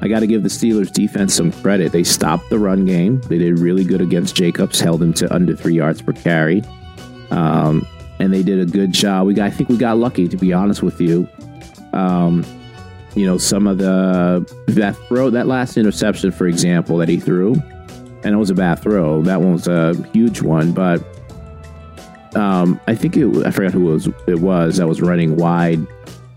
[0.00, 1.92] I got to give the Steelers defense some credit.
[1.92, 3.20] They stopped the run game.
[3.22, 6.62] They did really good against Jacobs, held him to under three yards per carry,
[7.30, 7.86] um,
[8.20, 9.26] and they did a good job.
[9.26, 11.28] We got, I think we got lucky, to be honest with you.
[11.92, 12.44] Um,
[13.14, 17.54] you know, some of the that throw, that last interception, for example, that he threw,
[18.22, 19.22] and it was a bad throw.
[19.22, 21.02] That one was a huge one, but
[22.36, 24.08] um, I think it, I forgot who it was.
[24.28, 25.84] It was that was running wide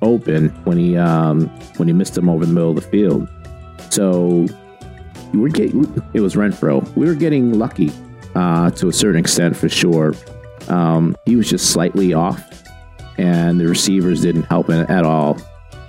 [0.02, 1.48] open when he um,
[1.78, 3.30] when he missed him over the middle of the field.
[3.92, 4.48] So
[5.34, 6.88] we were getting it was Renfrow.
[6.96, 7.92] We were getting lucky
[8.36, 10.14] uh, to a certain extent for sure.
[10.68, 12.64] Um, he was just slightly off,
[13.18, 15.38] and the receivers didn't help him at all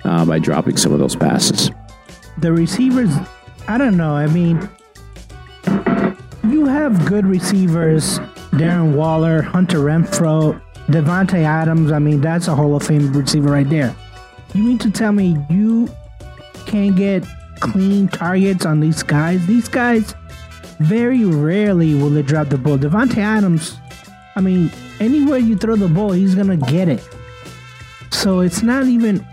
[0.03, 1.71] uh, by dropping some of those passes.
[2.39, 3.15] The receivers,
[3.67, 4.15] I don't know.
[4.15, 4.69] I mean,
[6.43, 8.19] you have good receivers
[8.53, 11.91] Darren Waller, Hunter Renfrow, Davante Adams.
[11.91, 13.95] I mean, that's a Hall of Fame receiver right there.
[14.53, 15.89] You mean to tell me you
[16.67, 17.23] can't get
[17.63, 19.45] clean targets on these guys?
[19.47, 20.13] These guys,
[20.79, 22.77] very rarely will they drop the ball.
[22.77, 23.77] Davante Adams,
[24.35, 27.07] I mean, anywhere you throw the ball, he's to get it.
[28.11, 29.25] So it's not even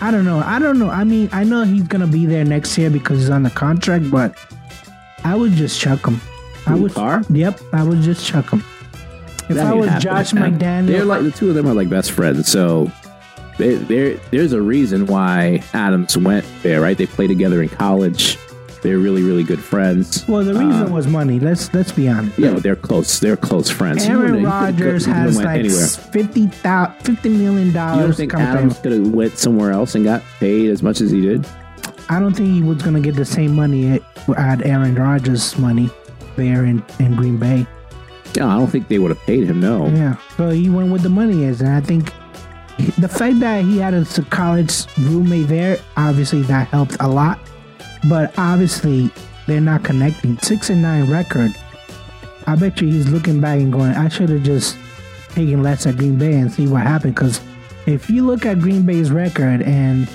[0.00, 0.40] I don't know.
[0.40, 0.90] I don't know.
[0.90, 4.10] I mean, I know he's gonna be there next year because he's on the contract,
[4.10, 4.36] but
[5.22, 6.20] I would just chuck him.
[6.66, 6.92] I would.
[7.30, 8.64] Yep, I would just chuck him.
[9.48, 10.02] If That I was.
[10.02, 12.50] Josh And They're like the two of them are like best friends.
[12.50, 12.90] So
[13.58, 16.96] they, there, there's a reason why Adams went there, right?
[16.96, 18.38] They played together in college.
[18.82, 20.26] They're really, really good friends.
[20.26, 21.38] Well, the reason Uh, was money.
[21.38, 22.36] Let's let's be honest.
[22.36, 23.20] yeah, they're close.
[23.20, 24.04] They're close friends.
[24.04, 25.86] You Aaron wouldn't- you could've go- Rodgers has like anywhere.
[25.86, 28.04] 50, thou- 50 million You dollars.
[28.06, 31.20] don't think Adams could have went somewhere else and got paid as much as he
[31.20, 31.46] did?
[32.08, 34.02] I don't think he was going to get the same money at,
[34.36, 35.88] at Aaron Rodgers' money
[36.34, 37.64] there in, in Green Bay.
[38.34, 39.60] Yeah, I don't think they would have paid him.
[39.60, 39.86] No.
[39.90, 40.16] Yeah.
[40.36, 42.12] So he went with the money is, and I think
[42.98, 47.38] the fact that he had a college roommate there, obviously that helped a lot.
[48.08, 49.10] But obviously
[49.46, 50.38] they're not connecting.
[50.38, 51.54] Six and nine record.
[52.46, 54.76] I bet you he's looking back and going, I should have just
[55.30, 57.14] taken less at Green Bay and see what happened.
[57.14, 57.40] Because
[57.86, 60.08] if you look at Green Bay's record, and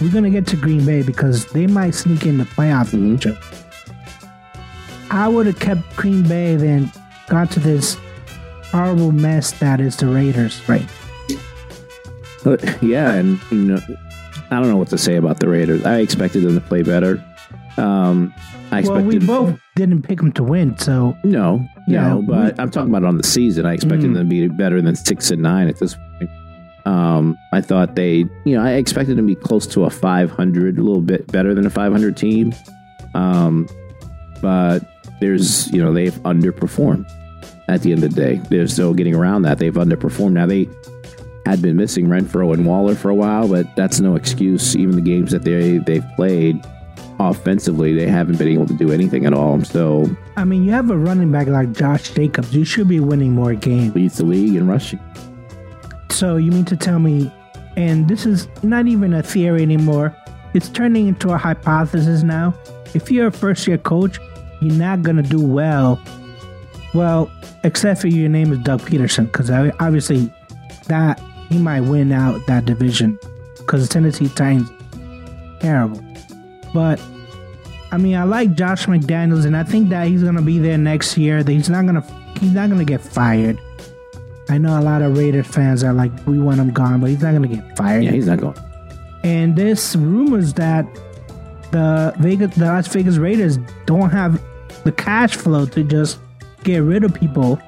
[0.00, 2.90] we're gonna get to Green Bay because they might sneak in the playoffs.
[2.90, 3.20] Mhm.
[3.20, 3.38] future.
[5.10, 6.92] I would have kept Green Bay, then
[7.28, 7.96] got to this
[8.70, 10.86] horrible mess that is the Raiders, right?
[12.80, 13.80] Yeah, and you know,
[14.50, 15.84] I don't know what to say about the Raiders.
[15.84, 17.22] I expected them to play better.
[17.76, 18.32] Um,
[18.70, 22.58] I Well, expected we both didn't pick them to win, so no, Yeah, no, but
[22.60, 23.66] I'm talking about on the season.
[23.66, 24.14] I expected Mm.
[24.14, 26.30] them to be better than six and nine at this point.
[26.86, 30.78] Um, I thought they, you know, I expected them to be close to a 500,
[30.78, 32.54] a little bit better than a 500 team.
[33.14, 33.68] Um,
[34.40, 34.80] but
[35.20, 37.04] there's, you know, they've underperformed
[37.68, 38.40] at the end of the day.
[38.48, 39.58] There's no getting around that.
[39.58, 40.32] They've underperformed.
[40.32, 40.68] Now they
[41.48, 44.76] had been missing Renfrow and Waller for a while, but that's no excuse.
[44.76, 46.64] Even the games that they they've played
[47.18, 49.64] offensively, they haven't been able to do anything at all.
[49.64, 52.54] So I mean, you have a running back like Josh Jacobs.
[52.54, 53.94] You should be winning more games.
[53.94, 55.00] leads the league in rushing.
[56.10, 57.32] So you mean to tell me,
[57.76, 60.14] and this is not even a theory anymore.
[60.54, 62.54] It's turning into a hypothesis now.
[62.94, 64.18] If you're a first year coach,
[64.60, 66.00] you're not gonna do well.
[66.94, 67.30] Well,
[67.64, 70.32] except for your name is Doug Pederson, because obviously
[70.88, 73.18] that he might win out that division
[73.58, 74.70] because Tennessee Titans
[75.60, 76.02] terrible.
[76.74, 77.00] But
[77.90, 81.16] I mean, I like Josh McDaniels, and I think that he's gonna be there next
[81.16, 81.42] year.
[81.42, 82.04] That he's not gonna
[82.38, 83.58] he's not gonna get fired.
[84.50, 87.22] I know a lot of Raiders fans are like, we want him gone, but he's
[87.22, 88.04] not gonna get fired.
[88.04, 88.56] Yeah, he's not going.
[89.24, 90.86] And there's rumors that
[91.70, 94.42] the Vegas, the Las Vegas Raiders don't have
[94.84, 96.18] the cash flow to just
[96.64, 97.60] get rid of people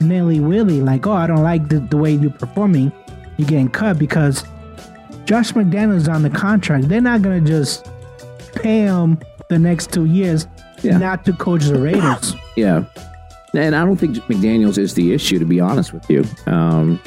[0.00, 0.80] nilly willy.
[0.80, 2.92] Like, oh, I don't like the, the way you're performing.
[3.38, 4.44] You're getting cut because
[5.24, 6.88] Josh McDaniels is on the contract.
[6.88, 7.86] They're not gonna just
[8.56, 10.46] pay him the next two years
[10.82, 10.98] Yeah.
[10.98, 12.34] not to coach the Raiders.
[12.56, 12.84] Yeah.
[13.54, 16.24] And I don't think McDaniels is the issue, to be honest with you.
[16.46, 17.00] Um,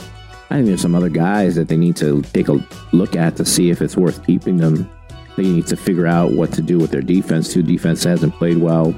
[0.50, 2.58] I think there's some other guys that they need to take a
[2.94, 4.90] look at to see if it's worth keeping them.
[5.38, 7.52] They need to figure out what to do with their defense.
[7.54, 8.96] Too defense hasn't played well.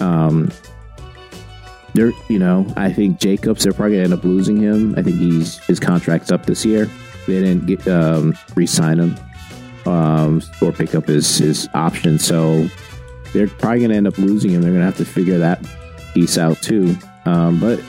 [0.00, 0.50] Um,
[1.94, 3.64] they're, you know, I think Jacobs.
[3.64, 4.94] They're probably gonna end up losing him.
[4.98, 6.86] I think he's his contract's up this year.
[7.26, 9.16] They didn't get um, re-sign him
[9.86, 12.18] um, or pick up his his option.
[12.18, 12.68] So
[13.32, 14.62] they're probably gonna end up losing him.
[14.62, 15.64] They're gonna have to figure that
[16.14, 16.96] piece out too.
[17.26, 17.80] Um, but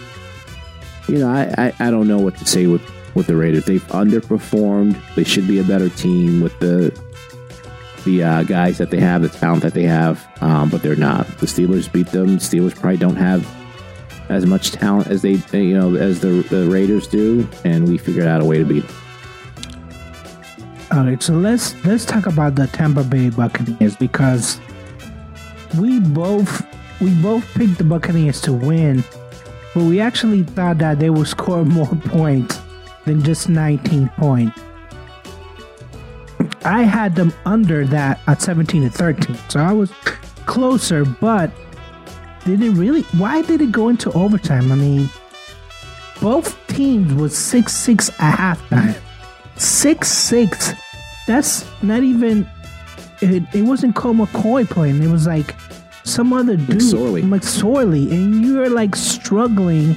[1.07, 2.81] you know, I, I, I don't know what to say with,
[3.13, 3.65] with the Raiders.
[3.65, 4.99] They've underperformed.
[5.15, 6.97] They should be a better team with the
[8.05, 11.25] the uh, guys that they have, the talent that they have, um, but they're not.
[11.39, 12.37] The Steelers beat them.
[12.37, 13.43] Steelers probably don't have
[14.29, 18.27] as much talent as they you know as the the Raiders do, and we figured
[18.27, 18.85] out a way to beat.
[20.91, 24.59] All right, so let's let's talk about the Tampa Bay Buccaneers because
[25.77, 26.65] we both
[27.01, 29.03] we both picked the Buccaneers to win,
[29.73, 32.59] but we actually thought that they would score more points
[33.05, 34.59] than just 19 points.
[36.63, 39.91] I had them under that at 17 to 13, so I was
[40.45, 41.51] closer, but
[42.45, 43.01] did it really?
[43.17, 44.71] Why did it go into overtime?
[44.71, 45.09] I mean,
[46.21, 48.95] both teams was six six at halftime.
[49.57, 50.73] Six six.
[51.27, 52.47] That's not even.
[53.21, 55.01] It, it wasn't Colt McCoy playing.
[55.01, 55.55] It was like
[56.03, 57.23] some other dude, McSorley.
[57.23, 59.95] McSorley, and you're like struggling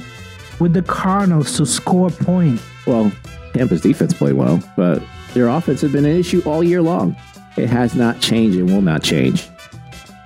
[0.59, 2.63] with the Cardinals to score points.
[2.87, 3.11] Well,
[3.53, 7.15] Tampa's defense played well, but their offense has been an issue all year long.
[7.57, 9.47] It has not changed and will not change.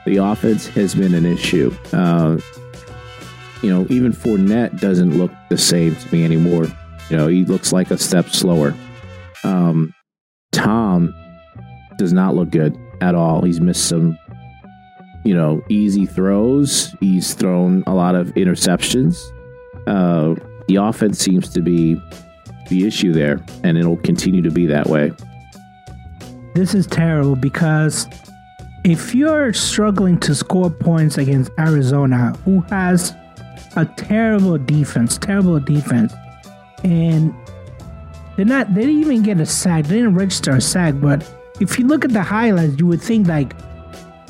[0.05, 1.75] The offense has been an issue.
[1.91, 2.37] Uh,
[3.61, 6.65] you know, even Fournette doesn't look the same to me anymore.
[7.09, 8.73] You know, he looks like a step slower.
[9.43, 9.93] Um,
[10.51, 11.13] Tom
[11.97, 13.41] does not look good at all.
[13.43, 14.17] He's missed some,
[15.23, 16.93] you know, easy throws.
[16.99, 19.17] He's thrown a lot of interceptions.
[19.88, 20.36] Uh,
[20.67, 21.95] the offense seems to be
[22.69, 25.11] the issue there, and it'll continue to be that way.
[26.55, 28.07] This is terrible because
[28.84, 33.13] if you're struggling to score points against Arizona, who has
[33.75, 36.13] a terrible defense, terrible defense,
[36.84, 37.34] and
[38.36, 40.95] they're not, they didn't even get a sack, they didn't register a sack.
[40.97, 41.27] But
[41.59, 43.53] if you look at the highlights, you would think like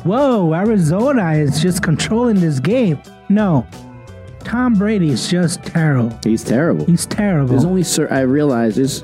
[0.04, 3.02] whoa, Arizona is just controlling this game.
[3.30, 3.66] No,
[4.40, 6.18] Tom Brady is just terrible.
[6.24, 6.86] He's terrible.
[6.86, 7.50] He's terrible.
[7.50, 9.04] There's only cer I realized is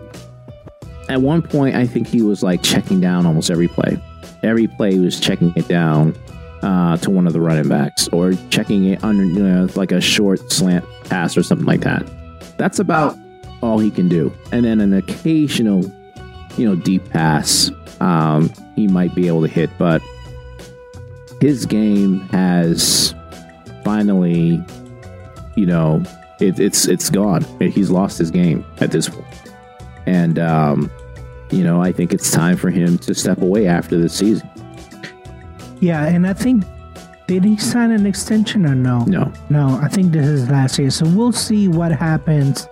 [1.08, 4.02] at one point I think he was like checking down almost every play.
[4.44, 6.16] Every play he was checking it down
[6.62, 10.02] uh, to one of the running backs or checking it under you know like a
[10.02, 12.06] short slant pass or something like that.
[12.58, 13.18] That's about
[13.62, 14.34] all he can do.
[14.52, 15.84] And then an occasional,
[16.58, 20.02] you know, deep pass um, he might be able to hit, but
[21.42, 23.14] his game has
[23.84, 24.64] finally,
[25.56, 26.04] you know,
[26.40, 27.44] it, it's it's gone.
[27.60, 29.26] He's lost his game at this point,
[30.06, 30.92] and um,
[31.52, 34.50] you know, I think it's time for him to step away after this season.
[35.80, 36.64] yeah, and I think
[37.28, 39.04] did he sign an extension or no?
[39.06, 40.89] No, No, I think this is last year.
[40.89, 42.68] So we'll see what happens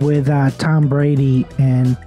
[0.00, 1.98] with uh, Tom Brady and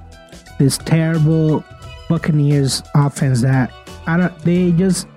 [0.58, 1.64] this terrible
[2.10, 3.72] Buccaneers offense that
[4.08, 4.38] I don't.
[4.40, 5.08] They just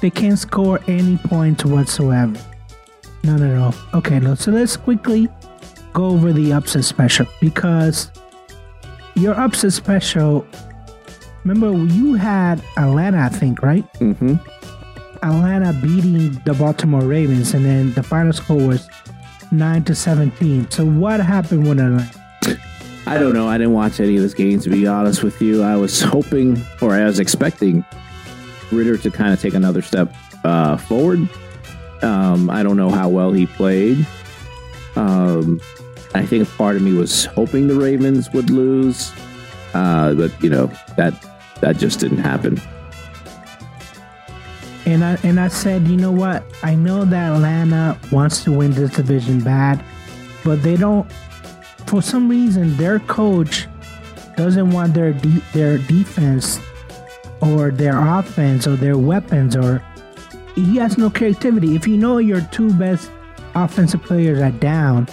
[0.00, 2.38] they can't score any points whatsoever.
[3.24, 3.74] None at all.
[3.94, 5.28] Okay, so let's quickly
[5.92, 8.10] go over the upset special because
[9.22, 10.46] your upset special.
[11.44, 13.90] Remember, you had Atlanta, I think, right?
[13.94, 14.34] mm-hmm.
[15.24, 18.88] Atlanta beating the Baltimore Ravens, and then the final score was
[19.52, 20.68] nine to seventeen.
[20.70, 22.10] So what happened with Atlanta?
[23.06, 23.48] I don't know.
[23.48, 25.62] I didn't watch any of this game to be honest with you.
[25.62, 27.84] I was hoping, or I was expecting,
[28.72, 30.12] Ridder to kind of take another step
[30.44, 31.28] uh, forward.
[32.02, 34.04] Um, I don't know how well he played.
[34.96, 35.60] Um,
[36.14, 39.12] I think part of me was hoping the Ravens would lose,
[39.74, 41.14] uh, but you know that
[41.60, 42.60] that just didn't happen.
[44.84, 46.44] And I and I said, you know what?
[46.62, 49.82] I know that Atlanta wants to win this division bad,
[50.44, 51.10] but they don't.
[51.86, 53.66] For some reason, their coach
[54.36, 56.58] doesn't want their de- their defense
[57.40, 59.82] or their offense or their weapons or
[60.54, 61.74] he has no creativity.
[61.74, 63.10] If you know your two best
[63.54, 65.08] offensive players are down,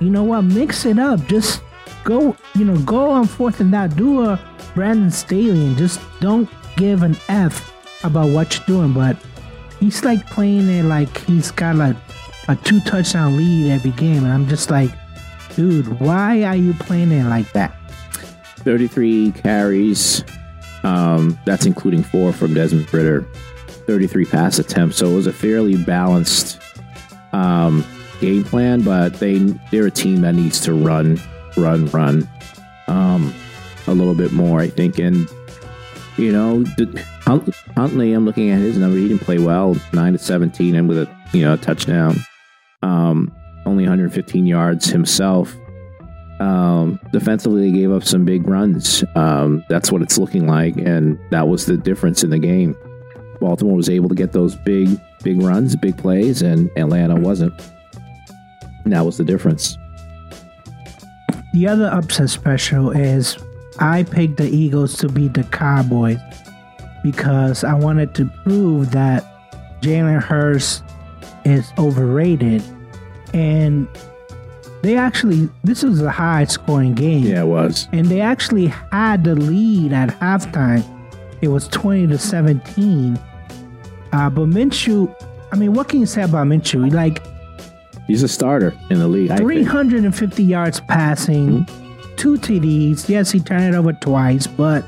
[0.00, 0.42] you know what?
[0.42, 1.24] Mix it up.
[1.26, 1.62] Just
[2.04, 3.96] go, you know, go on fourth and that.
[3.96, 4.40] Do a
[4.74, 7.74] Brandon Staley and just don't give an F
[8.04, 8.92] about what you're doing.
[8.92, 9.16] But
[9.80, 11.96] he's like playing it like he's got like
[12.48, 14.24] a two touchdown lead every game.
[14.24, 14.90] And I'm just like,
[15.56, 17.74] dude, why are you playing it like that?
[18.58, 20.24] 33 carries.
[20.84, 23.26] Um, that's including four from Desmond Ridder.
[23.86, 24.98] 33 pass attempts.
[24.98, 26.60] So it was a fairly balanced
[27.32, 27.84] um,
[28.20, 29.38] game plan, but they
[29.70, 31.20] they're a team that needs to run,
[31.56, 32.28] run, run
[32.88, 33.34] um,
[33.86, 34.98] a little bit more, I think.
[34.98, 35.28] And
[36.16, 36.64] you know,
[37.76, 38.96] Huntley, I'm looking at his number.
[38.98, 42.16] He didn't play well, nine to 17, and with a you know a touchdown.
[42.82, 43.34] Um,
[43.66, 45.54] only 115 yards himself.
[46.40, 49.04] Um, defensively, they gave up some big runs.
[49.14, 52.76] Um, that's what it's looking like, and that was the difference in the game.
[53.40, 57.52] Baltimore was able to get those big, big runs, big plays, and Atlanta wasn't.
[58.88, 59.76] And that was the difference.
[61.52, 63.36] The other upset special is
[63.78, 66.16] I picked the Eagles to beat the Cowboys
[67.02, 69.26] because I wanted to prove that
[69.82, 70.82] Jalen Hurts
[71.44, 72.62] is overrated.
[73.34, 73.86] And
[74.80, 77.24] they actually, this was a high scoring game.
[77.24, 77.88] Yeah, it was.
[77.92, 80.82] And they actually had the lead at halftime.
[81.42, 83.20] It was 20 to 17.
[84.14, 85.14] Uh, but Minshew,
[85.52, 86.90] I mean, what can you say about Minshew?
[86.90, 87.22] Like,
[88.08, 89.36] He's a starter in the league.
[89.36, 92.14] 350 yards passing, Hmm?
[92.16, 93.08] two TDs.
[93.08, 94.84] Yes, he turned it over twice, but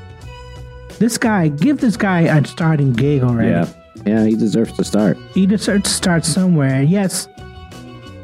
[0.99, 3.49] this guy, give this guy a starting gig already.
[3.51, 3.67] Yeah,
[4.05, 5.17] yeah, he deserves to start.
[5.33, 6.81] He deserves to start somewhere.
[6.83, 7.27] Yes,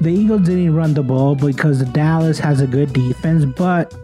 [0.01, 3.95] the Eagles didn't run the ball because the Dallas has a good defense, but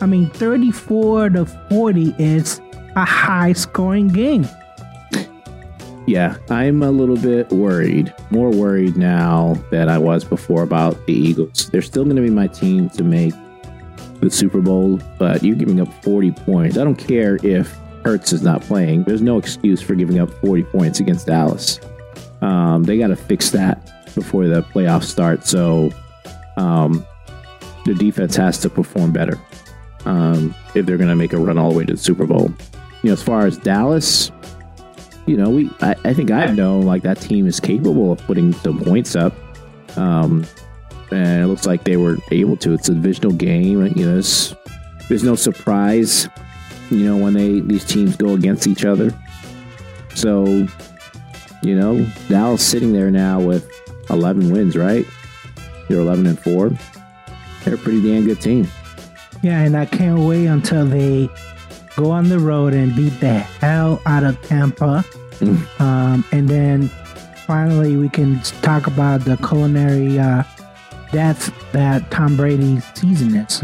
[0.00, 2.60] I mean, 34 to 40 is
[2.96, 4.46] a high scoring game.
[6.08, 11.12] Yeah, I'm a little bit worried, more worried now than I was before about the
[11.12, 11.68] Eagles.
[11.68, 13.34] They're still going to be my team to make
[14.20, 16.78] the Super Bowl, but you're giving up 40 points.
[16.78, 19.04] I don't care if Hurts is not playing.
[19.04, 21.78] There's no excuse for giving up 40 points against Dallas.
[22.40, 25.46] Um, they got to fix that before the playoffs start.
[25.46, 25.90] So
[26.56, 27.04] um,
[27.84, 29.38] the defense has to perform better
[30.06, 32.50] um, if they're going to make a run all the way to the Super Bowl.
[33.02, 34.32] You know, as far as Dallas,
[35.28, 38.54] you know, we I, I think I know like that team is capable of putting
[38.54, 39.34] some points up.
[39.96, 40.46] Um,
[41.10, 42.72] and it looks like they were able to.
[42.72, 43.86] It's a divisional game.
[43.94, 44.54] You know, there's,
[45.08, 46.28] there's no surprise.
[46.90, 49.12] You know, when they these teams go against each other.
[50.14, 50.66] So,
[51.62, 53.70] you know, Dallas sitting there now with
[54.10, 55.06] 11 wins, right?
[55.88, 56.70] They're 11 and four.
[57.64, 58.66] They're a pretty damn good team.
[59.42, 61.28] Yeah, and I can't wait until they
[61.96, 65.04] go on the road and beat the hell out of Tampa
[65.78, 66.88] Um, and then
[67.46, 70.42] finally, we can talk about the culinary uh,
[71.12, 73.60] death that Tom Brady's season is.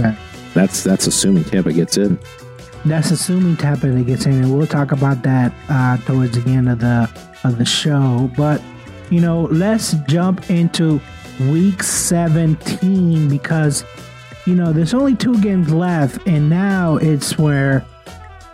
[0.54, 2.18] That's that's assuming Tampa gets in.
[2.84, 6.78] that's assuming Tampa gets in, and we'll talk about that uh, towards the end of
[6.78, 7.10] the
[7.42, 8.30] of the show.
[8.36, 8.62] But
[9.10, 11.00] you know, let's jump into
[11.50, 13.84] week 17 because
[14.46, 17.84] you know there's only two games left, and now it's where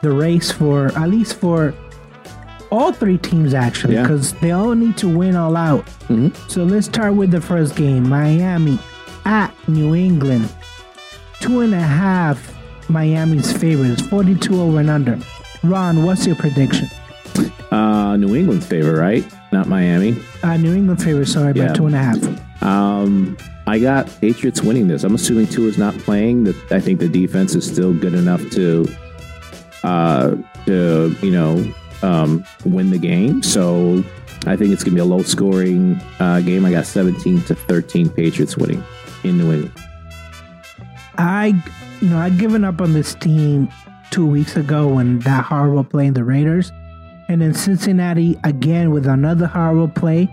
[0.01, 1.75] the race for at least for
[2.71, 4.03] all three teams actually Yeah.
[4.03, 5.85] because they all need to win all out.
[6.09, 6.33] Mhm.
[6.49, 8.79] So let's start with the first game: Miami
[9.25, 10.49] at New England.
[11.41, 12.39] Two and a half.
[12.89, 15.17] Miami's favorites, 42 over and under.
[15.63, 16.89] Ron, what's your prediction?
[17.71, 19.25] Uh, New England's favor, right?
[19.53, 20.17] Not Miami.
[20.43, 22.19] Uh, New England favorites, sorry, by two and a half.
[22.63, 23.37] Um,
[23.69, 25.05] I got Patriots winning this.
[25.05, 26.45] I'm assuming Tua is not playing.
[26.45, 28.89] That I think the defense is still good enough to,
[29.85, 30.35] uh,
[30.67, 31.65] to you know,
[32.03, 33.43] um, win the game.
[33.43, 34.03] So
[34.47, 36.65] I think it's gonna be a low scoring uh, game.
[36.65, 38.83] I got 17 to 13 Patriots winning
[39.25, 39.73] in New England.
[41.19, 41.53] I,
[42.01, 43.69] you know, I'd given up on this team
[44.11, 46.73] two weeks ago when that horrible play in the Raiders,
[47.29, 50.29] and then Cincinnati again with another horrible play,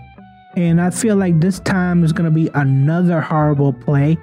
[0.56, 4.16] and I feel like this time is going to be another horrible play.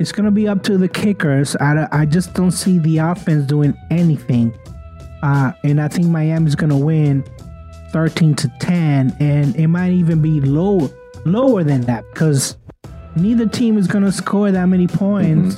[0.00, 1.54] It's going to be up to the kickers.
[1.56, 4.56] I, I just don't see the offense doing anything,
[5.24, 7.24] uh, and I think Miami's going to win
[7.90, 10.88] thirteen to ten, and it might even be lower
[11.24, 12.56] lower than that because
[13.16, 15.56] neither team is going to score that many points.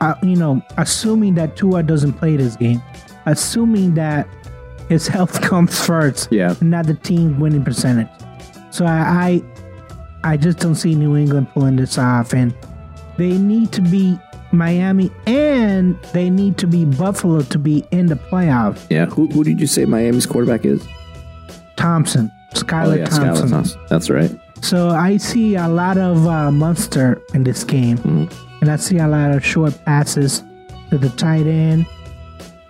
[0.00, 2.82] Uh, you know, assuming that Tua doesn't play this game,
[3.24, 4.28] assuming that
[4.88, 6.54] his health comes first, Yeah.
[6.60, 8.08] not the team winning percentage.
[8.70, 9.42] So I,
[10.24, 12.54] I, I just don't see New England pulling this off, and
[13.16, 14.18] they need to be
[14.56, 18.84] Miami and they need to be Buffalo to be in the playoffs.
[18.90, 19.06] Yeah.
[19.06, 20.86] Who, who did you say Miami's quarterback is?
[21.76, 23.24] Thompson, Skylar Oh, Thompson.
[23.48, 23.80] Skylar Thompson.
[23.88, 24.30] That's right.
[24.62, 28.28] So I see a lot of uh, Munster in this game,
[28.62, 30.42] and I see a lot of short passes
[30.90, 31.86] to the tight end.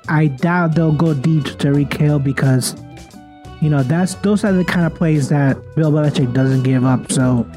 [0.08, 2.74] I doubt they'll go deep to Tyreek Hill because,
[3.60, 7.10] you know, that's those are the kind of plays that Bill Belichick doesn't give up.
[7.12, 7.48] So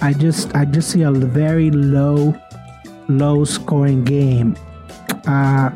[0.00, 2.34] I just I just see a very low,
[3.18, 4.56] low scoring game.
[5.26, 5.70] Uh,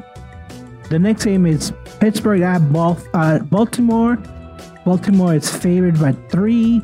[0.91, 2.61] the next game is Pittsburgh at
[3.15, 4.17] uh, Baltimore.
[4.85, 6.83] Baltimore is favored by three.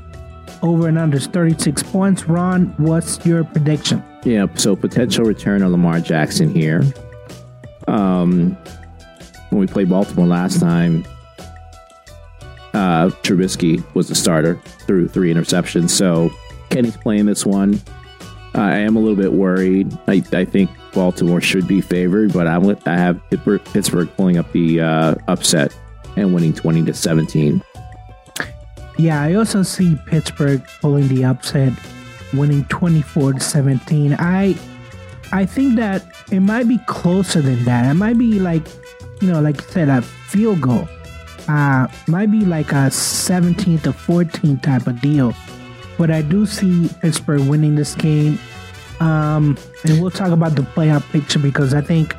[0.62, 2.28] Over and under 36 points.
[2.28, 4.02] Ron, what's your prediction?
[4.24, 6.84] Yeah, so potential return of Lamar Jackson here.
[7.88, 8.56] Um,
[9.50, 11.04] when we played Baltimore last time,
[12.74, 15.90] uh, Trubisky was the starter through three interceptions.
[15.90, 16.30] So
[16.70, 17.80] Kenny's playing this one.
[18.54, 19.96] I am a little bit worried.
[20.06, 24.80] I, I think Baltimore should be favored, but I'm I have Pittsburgh, pulling up the
[24.80, 25.76] uh, upset
[26.16, 27.62] and winning 20 to 17.
[28.98, 31.72] Yeah, I also see Pittsburgh pulling the upset,
[32.34, 34.16] winning 24 to 17.
[34.18, 34.54] I
[35.32, 37.90] I think that it might be closer than that.
[37.90, 38.62] It might be like,
[39.22, 40.86] you know, like you said, a field goal.
[41.48, 45.34] Uh, might be like a 17 to 14 type of deal.
[45.98, 48.38] But I do see Pittsburgh winning this game.
[49.00, 52.14] Um, and we'll talk about the playoff picture because I think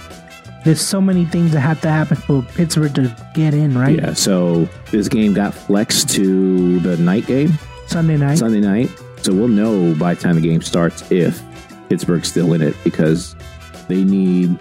[0.64, 3.98] there's so many things that have to happen for Pittsburgh to get in, right?
[3.98, 7.58] Yeah, so this game got flexed to the night game.
[7.88, 8.38] Sunday night.
[8.38, 8.90] Sunday night.
[9.18, 11.42] So we'll know by the time the game starts if
[11.90, 13.36] Pittsburgh's still in it because
[13.88, 14.58] they need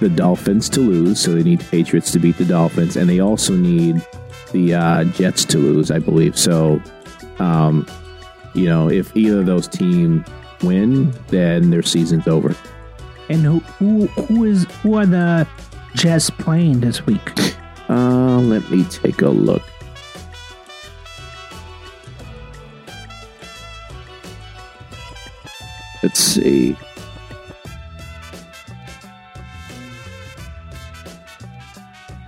[0.00, 1.20] the Dolphins to lose.
[1.20, 4.04] So they need the Patriots to beat the Dolphins, and they also need
[4.52, 6.38] the uh, Jets to lose, I believe.
[6.38, 6.82] So,
[7.38, 7.86] um,
[8.54, 10.26] you know, if either of those teams
[10.62, 12.54] win, then their season's over.
[13.28, 15.46] And who who who is who are the
[15.94, 17.32] Jets playing this week?
[17.88, 19.62] Uh, let me take a look.
[26.02, 26.74] Let's see.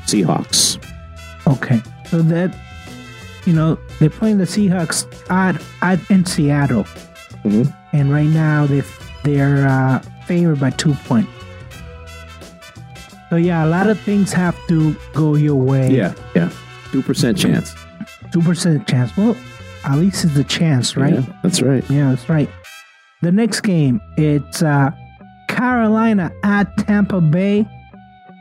[0.05, 0.79] Seahawks.
[1.47, 2.55] Okay, so that
[3.47, 6.85] you know they're playing the Seahawks at, at in Seattle,
[7.45, 7.73] Mhm.
[7.93, 8.83] and right now they
[9.25, 11.31] they're uh, favored by two points.
[13.31, 15.91] So yeah, a lot of things have to go your way.
[15.91, 16.51] Yeah, yeah.
[16.93, 17.75] Two percent chance.
[18.33, 19.17] two percent chance.
[19.17, 19.37] Well,
[19.85, 21.15] at least it's a chance, right?
[21.15, 21.85] Yeah, that's right.
[21.91, 22.49] Yeah, that's right.
[23.23, 24.91] The next game, it's uh,
[25.49, 27.67] Carolina at Tampa Bay.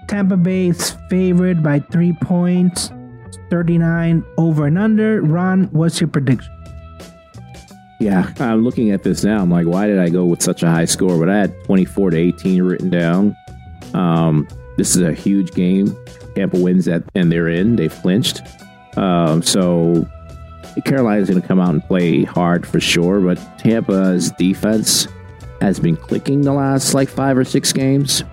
[0.07, 2.91] Tampa Bay is favored by three points,
[3.49, 5.21] 39 over and under.
[5.21, 6.51] Ron, what's your prediction?
[7.99, 9.41] Yeah, I'm looking at this now.
[9.41, 11.17] I'm like, why did I go with such a high score?
[11.17, 13.37] But I had 24 to 18 written down.
[13.93, 15.95] Um, this is a huge game.
[16.35, 17.75] Tampa wins that, and they're in.
[17.75, 18.41] They've clinched.
[18.97, 20.07] Um, so
[20.85, 25.07] Carolina's going to come out and play hard for sure, but Tampa's defense
[25.61, 28.23] has been clicking the last like five or six games.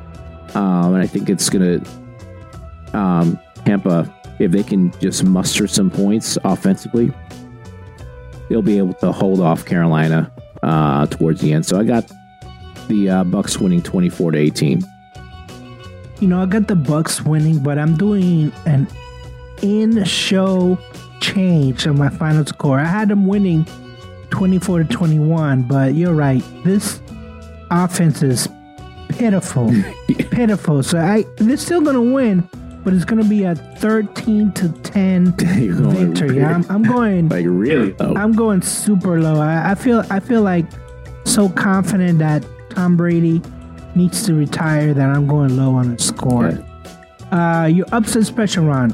[0.55, 5.91] Um, and I think it's going to, um, Tampa, if they can just muster some
[5.91, 7.13] points offensively,
[8.49, 10.33] they'll be able to hold off Carolina
[10.63, 11.67] uh, towards the end.
[11.67, 12.11] So I got
[12.89, 14.83] the uh, Bucks winning 24 to 18.
[16.21, 18.89] You know, I got the Bucks winning, but I'm doing an
[19.63, 20.79] in-show
[21.21, 22.81] change of my final score.
[22.81, 23.67] I had them winning
[24.31, 26.43] 24 to 21, but you're right.
[26.65, 27.01] This
[27.71, 28.49] offense is
[29.09, 29.71] pitiful,
[30.31, 30.83] pitiful.
[30.83, 32.49] So I they're still gonna win,
[32.85, 36.43] but it's gonna be a 13 to 10 victory.
[36.43, 37.29] I'm, I'm going.
[37.29, 38.15] Like really though.
[38.15, 39.41] I'm going super low.
[39.41, 40.67] I, I feel I feel like
[41.25, 43.43] so confident that Tom Brady
[43.95, 46.47] needs to retire that I'm going low on the score.
[46.47, 46.65] Okay.
[47.33, 48.93] Uh, your upset special round.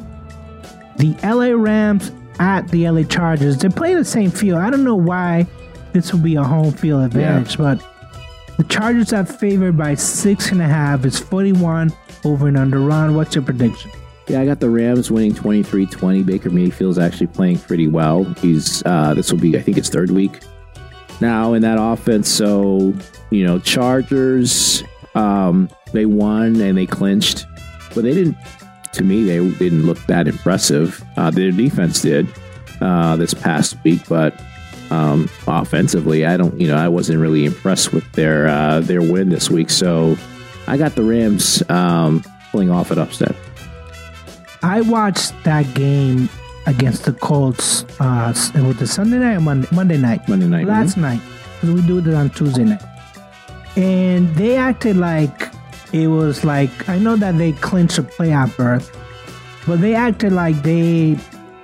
[0.97, 3.59] The LA Rams at the LA Chargers.
[3.59, 4.59] They play the same field.
[4.59, 5.47] I don't know why
[5.93, 7.83] this will be a home field advantage, but
[8.57, 11.05] the Chargers are favored by six and a half.
[11.05, 11.93] It's 41
[12.25, 12.81] over and under.
[12.81, 13.91] Ron, what's your prediction?
[14.29, 16.27] Yeah, I got the Rams winning 23-20.
[16.27, 18.25] Baker Mayfield's actually playing pretty well.
[18.25, 20.41] He's uh, this will be I think his third week
[21.21, 22.29] now in that offense.
[22.29, 22.93] So
[23.31, 24.83] you know, Chargers
[25.15, 27.47] um, they won and they clinched,
[27.95, 28.37] but they didn't.
[28.93, 31.05] To me, they didn't look that impressive.
[31.17, 32.27] Uh, their defense did
[32.81, 34.41] uh, this past week, but
[34.91, 36.59] um, offensively, I don't.
[36.61, 39.71] You know, I wasn't really impressed with their uh, their win this week.
[39.71, 40.17] So
[40.67, 43.35] I got the Rams um, pulling off an upset.
[44.63, 46.29] I watched that game
[46.67, 47.85] against the Colts.
[48.01, 50.29] Uh, it was the Sunday night or Monday, Monday night.
[50.29, 50.67] Monday night.
[50.67, 51.21] Last night.
[51.61, 52.83] 'cause we do it on Tuesday night.
[53.77, 55.49] And they acted like
[55.93, 58.91] it was like, I know that they clinched a playoff berth,
[59.67, 61.17] but they acted like they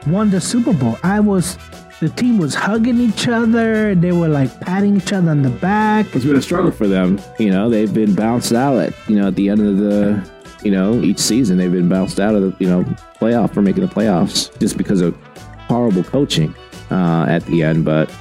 [0.07, 0.99] won the Super Bowl.
[1.03, 1.59] I was,
[2.03, 3.95] the team was hugging each other.
[3.95, 6.13] They were like patting each other on the back.
[6.13, 7.21] It's been a struggle for them.
[7.39, 10.31] You know, they've been bounced out at you know at the end of the
[10.65, 12.83] you know each season they've been bounced out of the you know
[13.21, 15.15] playoff for making the playoffs just because of
[15.69, 16.53] horrible coaching
[16.91, 17.85] uh, at the end.
[17.85, 18.13] But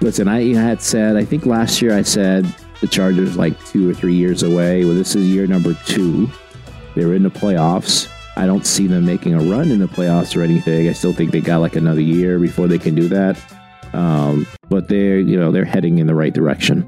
[0.00, 2.44] listen, I had said I think last year I said
[2.80, 4.84] the Chargers like two or three years away.
[4.84, 6.30] Well, this is year number two.
[6.94, 8.08] They're in the playoffs.
[8.40, 10.88] I don't see them making a run in the playoffs or anything.
[10.88, 13.38] I still think they got like another year before they can do that.
[13.92, 16.86] Um, but they're you know they're heading in the right direction.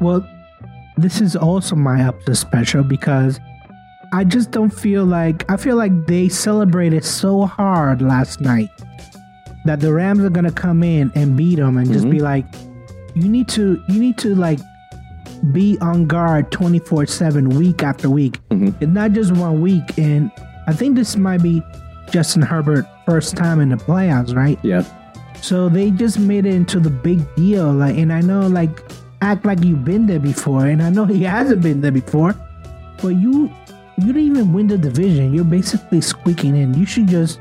[0.00, 0.26] Well,
[0.96, 3.40] this is also my upset special because
[4.12, 8.68] I just don't feel like I feel like they celebrated so hard last night
[9.64, 12.44] that the Rams are gonna come in and beat them and just be like,
[13.14, 14.60] you need to you need to like
[15.52, 18.74] be on guard 24 7 week after week Mhm.
[18.80, 20.30] it's not just one week and
[20.66, 21.62] i think this might be
[22.10, 24.84] justin herbert first time in the playoffs right Yeah.
[25.40, 27.72] so they just made it into the big deal.
[27.72, 28.70] Like, and I know, like,
[29.22, 32.34] act like you've been there before, and I know he hasn't been there before.
[33.02, 33.50] But you,
[33.98, 35.34] you didn't even win the division.
[35.34, 36.74] You're basically squeaking in.
[36.74, 37.40] You should just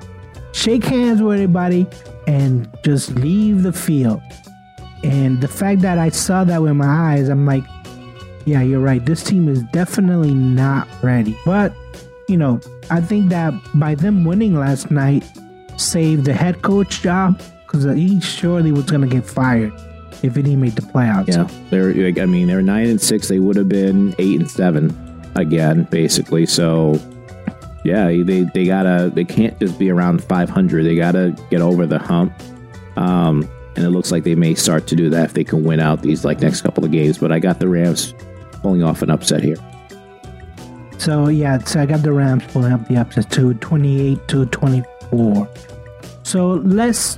[0.53, 1.85] shake hands with everybody
[2.27, 4.21] and just leave the field.
[5.03, 7.63] And the fact that I saw that with my eyes, I'm like,
[8.45, 9.05] yeah, you're right.
[9.05, 11.37] This team is definitely not ready.
[11.45, 11.71] But
[12.31, 15.29] you know, I think that by them winning last night
[15.77, 19.73] saved the head coach job because he surely was going to get fired
[20.23, 21.27] if he didn't make the playoffs.
[21.27, 21.93] Yeah, they're.
[21.93, 23.27] like, I mean, they're nine and six.
[23.27, 24.95] They would have been eight and seven
[25.35, 26.45] again, basically.
[26.45, 26.99] So,
[27.83, 29.11] yeah, they they gotta.
[29.13, 30.85] They can't just be around five hundred.
[30.85, 32.33] They gotta get over the hump.
[32.95, 35.79] Um, and it looks like they may start to do that if they can win
[35.79, 37.17] out these like next couple of games.
[37.17, 38.13] But I got the Rams
[38.61, 39.57] pulling off an upset here.
[41.01, 45.49] So yeah, so I got the Rams pulling up the upset to 28 to 24.
[46.21, 47.17] So let's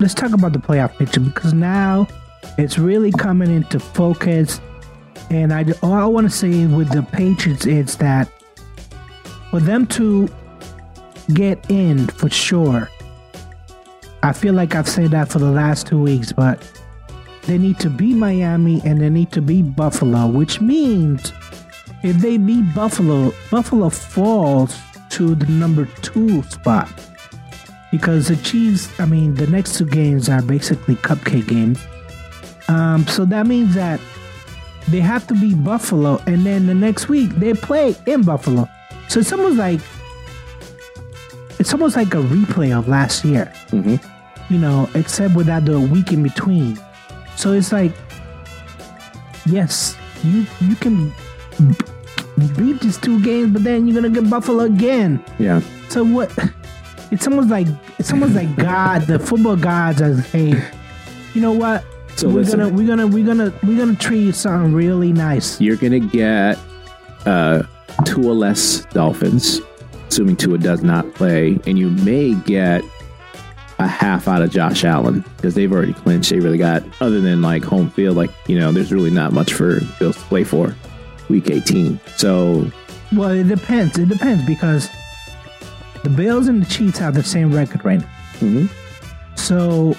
[0.00, 2.06] let's talk about the playoff picture because now
[2.58, 4.60] it's really coming into focus.
[5.30, 8.28] And I all I want to say with the Patriots is that
[9.50, 10.28] for them to
[11.32, 12.90] get in for sure.
[14.22, 16.62] I feel like I've said that for the last two weeks, but
[17.44, 21.32] they need to beat Miami and they need to beat Buffalo, which means
[22.02, 24.78] if they beat Buffalo, Buffalo falls
[25.10, 26.88] to the number two spot.
[27.90, 31.78] Because the Chiefs, I mean, the next two games are basically cupcake games.
[32.68, 34.00] Um, so that means that
[34.88, 38.68] they have to beat Buffalo, and then the next week they play in Buffalo.
[39.08, 39.80] So it's almost like
[41.58, 44.02] it's almost like a replay of last year, Mhm.
[44.48, 46.78] you know, except without the week in between.
[47.36, 47.92] So it's like,
[49.46, 51.12] yes, you you can
[52.56, 55.22] beat these two games, but then you're gonna get Buffalo again.
[55.38, 56.32] Yeah, So what?
[57.10, 57.66] it's almost like
[57.98, 60.62] it's almost like God, the football gods, as hey,
[61.34, 61.84] you know what?
[62.16, 62.60] So we're listen.
[62.60, 65.60] gonna we're gonna we're gonna we're gonna treat you something really nice.
[65.60, 66.58] You're gonna get
[67.26, 67.62] uh,
[68.04, 69.60] Tua less Dolphins,
[70.08, 72.82] assuming Tua does not play, and you may get
[73.78, 76.30] a half out of Josh Allen because they've already clinched.
[76.30, 79.54] They really got other than like home field, like you know, there's really not much
[79.54, 80.74] for Bills to play for.
[81.32, 81.98] Week 18.
[82.16, 82.70] So
[83.14, 83.96] Well, it depends.
[83.98, 84.90] It depends because
[86.02, 88.06] the Bills and the Chiefs have the same record right now.
[88.40, 88.68] Mhm.
[89.34, 89.96] So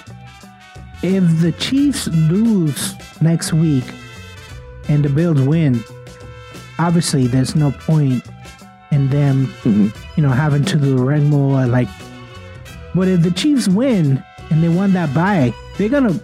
[1.02, 3.82] if the Chiefs lose next week
[4.88, 5.82] and the Bills win,
[6.78, 8.22] obviously there's no point
[8.92, 9.92] in them, Mhm.
[10.16, 11.88] you know, having to do or like.
[12.94, 16.14] But if the Chiefs win and they won that bye, they're gonna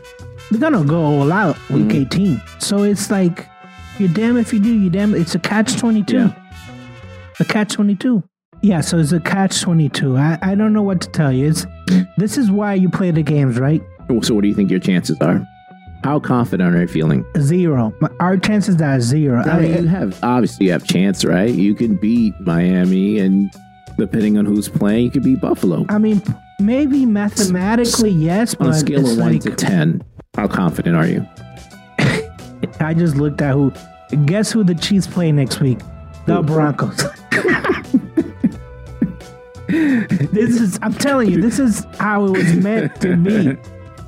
[0.52, 2.40] they're gonna go all out week 18.
[2.58, 3.49] So it's like
[4.00, 5.14] you're damn if you do, you damn.
[5.14, 6.16] It's a catch 22.
[6.16, 6.32] Yeah.
[7.38, 8.24] A catch 22.
[8.62, 10.16] Yeah, so it's a catch 22.
[10.16, 11.48] I, I don't know what to tell you.
[11.48, 11.66] It's
[12.16, 13.82] this is why you play the games, right?
[14.22, 15.46] so what do you think your chances are?
[16.02, 17.24] How confident are you feeling?
[17.38, 17.94] Zero.
[18.20, 19.42] Our chances are zero.
[19.42, 21.50] I mean, you have obviously you have chance, right?
[21.50, 23.52] You can beat Miami, and
[23.98, 25.84] depending on who's playing, you could beat Buffalo.
[25.90, 26.22] I mean,
[26.58, 30.02] maybe mathematically yes, but On but a scale of one like, to ten,
[30.34, 31.26] how confident are you?
[32.80, 33.72] I just looked at who.
[34.26, 35.78] Guess who the Chiefs play next week?
[36.26, 36.42] The?
[36.42, 36.96] Broncos.
[39.68, 40.78] this is.
[40.82, 43.56] I'm telling you, this is how it was meant to be.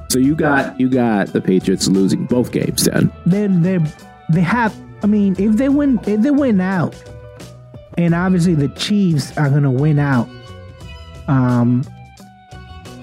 [0.09, 3.11] So you got you got the Patriots losing both games then.
[3.24, 3.78] they they
[4.28, 4.76] they have.
[5.03, 6.94] I mean, if they win, if they win out,
[7.96, 10.28] and obviously the Chiefs are gonna win out.
[11.28, 11.82] Um,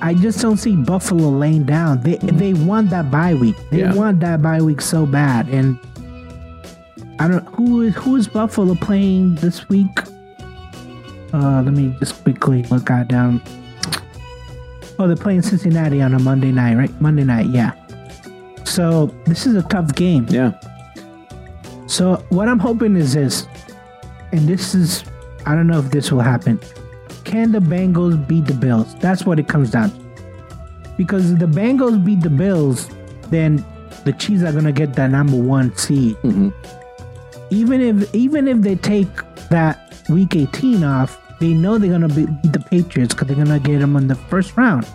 [0.01, 2.01] I just don't see Buffalo laying down.
[2.01, 3.55] They they won that bye week.
[3.71, 3.93] They Yeah.
[3.93, 5.77] won that bye week so bad, and
[7.19, 9.99] I don't who is who is Buffalo playing this week.
[11.33, 13.41] Uh, let me just quickly look out down.
[14.97, 17.01] Oh, they're playing Cincinnati on a Monday night, right?
[17.01, 17.71] Monday night, yeah.
[18.65, 20.25] So this is a tough game.
[20.29, 20.53] Yeah.
[21.87, 23.47] So what I'm hoping is this,
[24.31, 25.03] and this is,
[25.45, 26.59] I don't know if this will happen.
[27.29, 28.95] Can the Bengals beat the Bills?
[28.95, 29.95] That's what it comes down to.
[30.97, 32.89] Because if the Bengals beat the Bills,
[33.29, 33.63] then
[34.03, 36.17] the Chiefs are gonna get that number one seed.
[36.23, 36.51] Mhm.
[37.51, 39.07] Even if even if they take
[39.49, 43.59] that Week 18 off, they know they're gonna be- beat the Patriots because they're gonna
[43.59, 44.87] get them in the first round.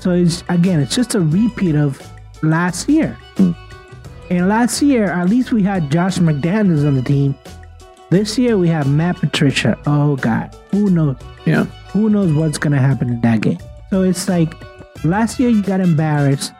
[0.00, 2.00] So it's again, it's just a repeat of
[2.42, 3.16] last year.
[4.30, 7.34] And last year, at least we had Josh McDaniels on the team.
[8.10, 9.76] This year we have Matt Patricia.
[9.88, 11.16] Oh God, who knows?
[11.46, 11.64] Yeah.
[11.92, 13.58] Who knows what's gonna happen in that game?
[13.90, 14.52] So it's like
[15.04, 16.52] last year you got embarrassed.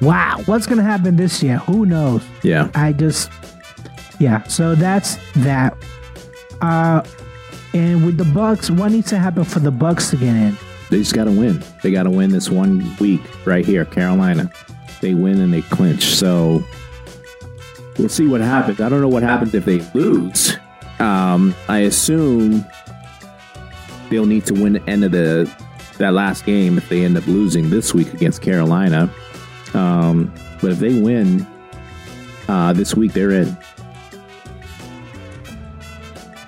[0.00, 1.58] Wow, what's gonna happen this year?
[1.58, 2.22] Who knows?
[2.42, 2.70] Yeah.
[2.74, 3.30] I just,
[4.18, 4.42] yeah.
[4.44, 5.76] So that's that.
[6.60, 7.02] Uh,
[7.74, 10.56] and with the Bucks, what needs to happen for the Bucks to get in?
[10.90, 11.62] They just got to win.
[11.82, 14.50] They got to win this one week right here, Carolina.
[15.00, 16.04] They win and they clinch.
[16.14, 16.64] So
[17.98, 18.80] we'll see what happens.
[18.80, 20.56] I don't know what happens if they lose.
[20.98, 22.64] Um, I assume
[24.10, 25.50] they'll need to win the end of the
[25.98, 29.10] that last game if they end up losing this week against Carolina.
[29.74, 30.32] Um,
[30.62, 31.46] but if they win
[32.48, 33.56] uh, this week, they're in.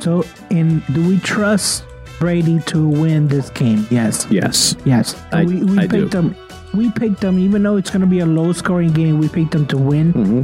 [0.00, 1.84] So, and do we trust
[2.18, 3.86] Brady to win this game?
[3.90, 4.26] Yes.
[4.30, 4.74] Yes.
[4.84, 5.14] Yes.
[5.14, 6.02] So I- we we I do.
[6.02, 6.34] picked them.
[6.72, 9.18] We picked them, even though it's going to be a low scoring game.
[9.18, 10.12] We picked them to win.
[10.12, 10.42] hmm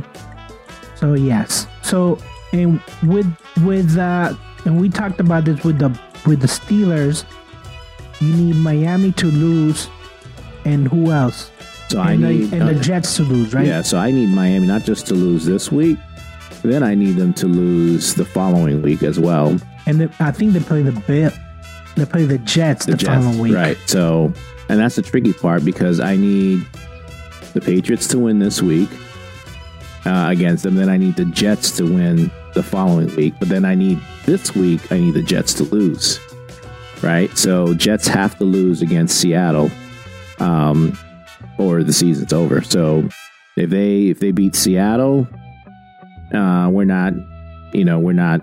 [0.97, 1.67] So yes.
[1.83, 2.19] So
[2.53, 3.27] and with
[3.65, 4.35] with uh,
[4.67, 5.89] and we talked about this with the
[6.27, 7.25] with the Steelers.
[8.21, 9.89] You need Miami to lose,
[10.65, 11.51] and who else?
[11.89, 13.67] So I and need the, and the Jets to lose, right?
[13.67, 15.99] Yeah, so I need Miami not just to lose this week,
[16.63, 19.57] then I need them to lose the following week as well.
[19.87, 21.31] And the, I think they play the Bill.
[21.95, 23.55] They play the Jets the, The Jets, following week.
[23.55, 23.79] right?
[23.87, 24.33] So,
[24.69, 26.67] and that's the tricky part because I need
[27.55, 28.89] the Patriots to win this week
[30.05, 30.75] uh, against them.
[30.75, 34.55] Then I need the Jets to win the following week, but then I need this
[34.55, 34.93] week.
[34.93, 36.21] I need the Jets to lose,
[37.03, 37.31] right?
[37.37, 39.71] So Jets have to lose against Seattle,
[40.39, 40.99] um,
[41.59, 42.61] or the season's over.
[42.61, 43.09] So
[43.57, 45.27] if they if they beat Seattle,
[46.35, 47.15] uh, we're not,
[47.73, 48.41] you know, we're not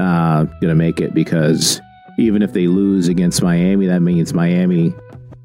[0.00, 1.80] uh, gonna make it because
[2.18, 4.94] even if they lose against Miami, that means Miami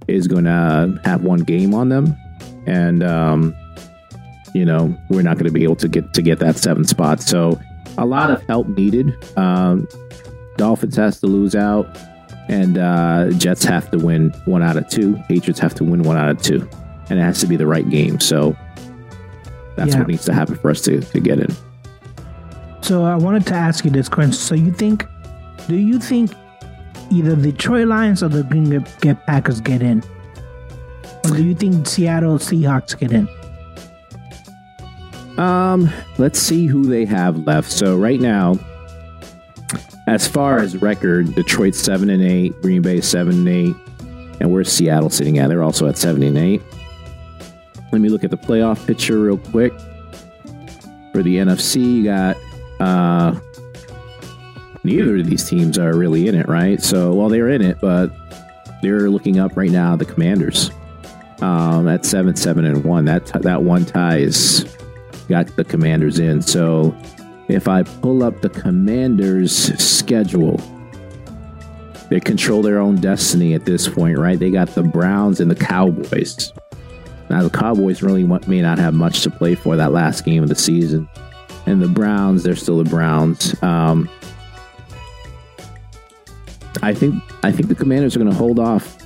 [0.07, 2.17] is to have one game on them,
[2.65, 3.55] and um,
[4.53, 7.21] you know we're not to be able to get to get that seventh spot.
[7.21, 7.59] So
[7.97, 9.15] a lot of help needed.
[9.37, 9.87] Um,
[10.57, 11.87] Dolphins has to lose out,
[12.49, 15.15] and uh, Jets have to win one out of two.
[15.27, 16.67] Patriots have to win one out of two,
[17.09, 18.19] and it has to be the right game.
[18.19, 18.55] So
[19.75, 19.99] that's Yeah.
[19.99, 21.53] what needs to happen for us to, to get in.
[22.81, 24.33] So I wanted to ask you this question.
[24.33, 25.05] So you think,
[25.67, 26.31] do you think,
[27.09, 30.03] either the Detroit Lions or the Green get Packers get in?
[31.25, 33.27] Or do you think Seattle Seahawks get in?
[35.37, 37.71] Um, let's see who they have left.
[37.71, 38.57] So right now,
[40.07, 43.75] as far as record, Detroit seven and eight, Green Bay seven and eight,
[44.39, 45.47] and where's Seattle sitting at?
[45.47, 46.61] They're also at seven and eight.
[47.91, 49.73] Let me look at the playoff picture real quick.
[51.11, 52.37] For the NFC, you got
[52.79, 53.39] uh,
[54.83, 56.81] neither of these teams are really in it, right?
[56.81, 58.11] So, well, they're in it, but
[58.81, 59.95] they're looking up right now.
[59.95, 60.71] The Commanders
[61.41, 63.05] um, at seven, seven, and one.
[63.05, 64.65] That that one tie is
[65.33, 66.43] got the Commanders in.
[66.43, 66.95] So,
[67.47, 70.61] if I pull up the Commanders' schedule,
[72.09, 74.37] they control their own destiny at this point, right?
[74.37, 76.53] They got the Browns and the Cowboys.
[77.31, 80.49] Now, the Cowboys really may not have much to play for that last game of
[80.49, 81.09] the season.
[81.65, 83.55] And the Browns, they're still the Browns.
[83.63, 84.07] Um,
[86.83, 88.97] I think I think the Commanders are going to hold off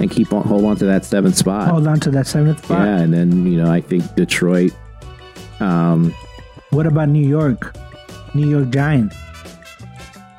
[0.00, 1.68] and keep on hold on to that seventh spot.
[1.68, 2.84] Hold on to that seventh spot.
[2.84, 4.72] Yeah, and then you know I think Detroit.
[5.60, 6.14] Um,
[6.70, 7.74] What about New York?
[8.34, 9.16] New York Giants.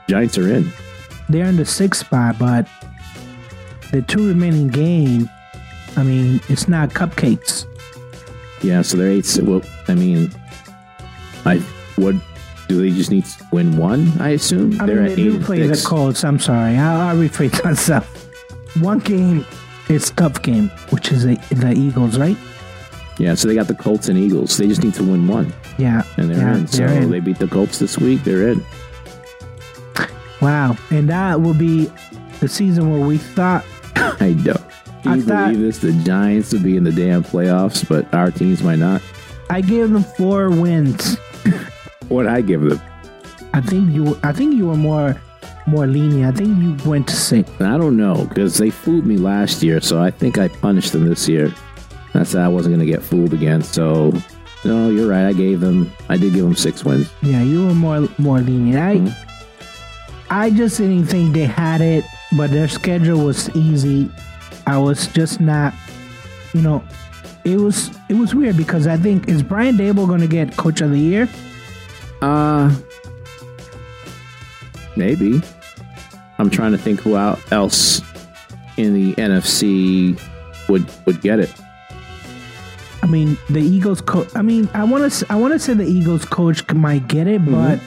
[0.07, 0.72] Giants are in.
[1.30, 2.68] They're in the sixth spot, but
[3.91, 5.28] the two remaining games,
[5.95, 7.65] I mean, it's not cupcakes.
[8.63, 9.28] Yeah, so they're eight.
[9.43, 10.32] Well, I mean,
[11.45, 11.57] I
[11.95, 12.15] what
[12.68, 14.11] do they just need to win one?
[14.20, 15.82] I assume I they're mean, at they eight do play the.
[15.86, 16.24] Colts.
[16.24, 16.78] I'm sorry.
[16.78, 18.05] I'll, I'll rephrase myself.
[18.82, 19.45] One game
[19.89, 22.38] is tough game, which is the, the Eagles, right?
[23.20, 24.57] Yeah, so they got the Colts and Eagles.
[24.57, 26.03] They just need to win one, Yeah.
[26.18, 26.68] and they're yeah, in.
[26.68, 27.09] So they're in.
[27.09, 28.24] they beat the Colts this week.
[28.24, 28.63] They're in.
[30.41, 30.78] Wow.
[30.91, 31.89] And that will be
[32.39, 33.65] the season where we thought,
[33.95, 34.57] I don't.
[35.01, 35.80] Can I you thought- believe this?
[35.80, 39.01] The Giants will be in the damn playoffs, but our teams might not.
[39.49, 41.18] I gave them four wins.
[42.09, 42.80] What I give them?
[43.53, 45.22] I think you I think you were more
[45.65, 46.34] more lenient.
[46.34, 47.49] I think you went to six.
[47.59, 51.09] I don't know because they fooled me last year, so I think I punished them
[51.09, 51.53] this year.
[52.18, 53.61] I said I wasn't going to get fooled again.
[53.61, 54.11] So,
[54.65, 55.26] no, you're right.
[55.28, 55.91] I gave them.
[56.09, 57.11] I did give them six wins.
[57.22, 59.13] Yeah, you were more more lenient.
[60.30, 62.03] I I just didn't think they had it,
[62.36, 64.11] but their schedule was easy.
[64.65, 65.74] I was just not,
[66.53, 66.84] you know,
[67.45, 70.82] it was it was weird because I think is Brian Daboll going to get Coach
[70.82, 71.30] of the Year?
[72.22, 72.76] Uh,
[74.95, 75.41] maybe.
[76.39, 78.01] I'm trying to think who else
[78.76, 80.20] in the NFC
[80.68, 81.53] would would get it.
[83.04, 84.28] I mean, the Eagles coach.
[84.36, 87.45] I mean, I want to I want to say the Eagles coach might get it,
[87.45, 87.80] but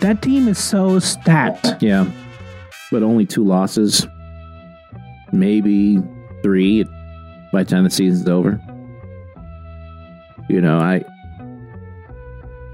[0.00, 1.82] that team is so stacked.
[1.82, 2.06] Yeah,
[2.90, 4.06] but only two losses,
[5.32, 6.02] maybe
[6.42, 6.84] three
[7.52, 8.60] by the time the season's over.
[10.48, 11.04] You know, I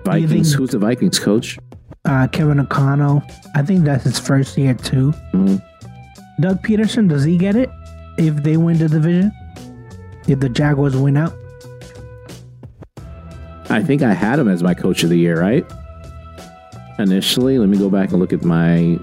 [0.05, 0.31] Vikings.
[0.51, 1.59] think- Who's the Vikings coach?
[2.07, 3.23] Uh, Kevin O'Connell,
[3.55, 5.13] I think that's his first year too.
[5.33, 5.63] Mhm.
[6.41, 7.71] Doug Pederson, does he get it
[8.19, 9.33] if they win the division?
[10.27, 11.33] If the Jaguars win out?
[13.75, 15.67] I think I had him as my coach of the year, right?
[17.01, 19.01] Initially, let me go back and look at my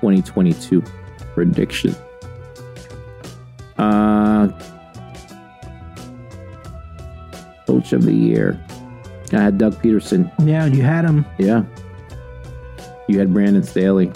[0.00, 0.82] 2022
[1.32, 1.94] prediction.
[3.78, 4.48] Uh,
[7.68, 8.60] coach of the year.
[9.32, 10.28] I had Doug Pederson.
[10.44, 11.24] Yeah, you had him.
[11.38, 11.62] Yeah.
[13.06, 14.10] You had Brandon Staley.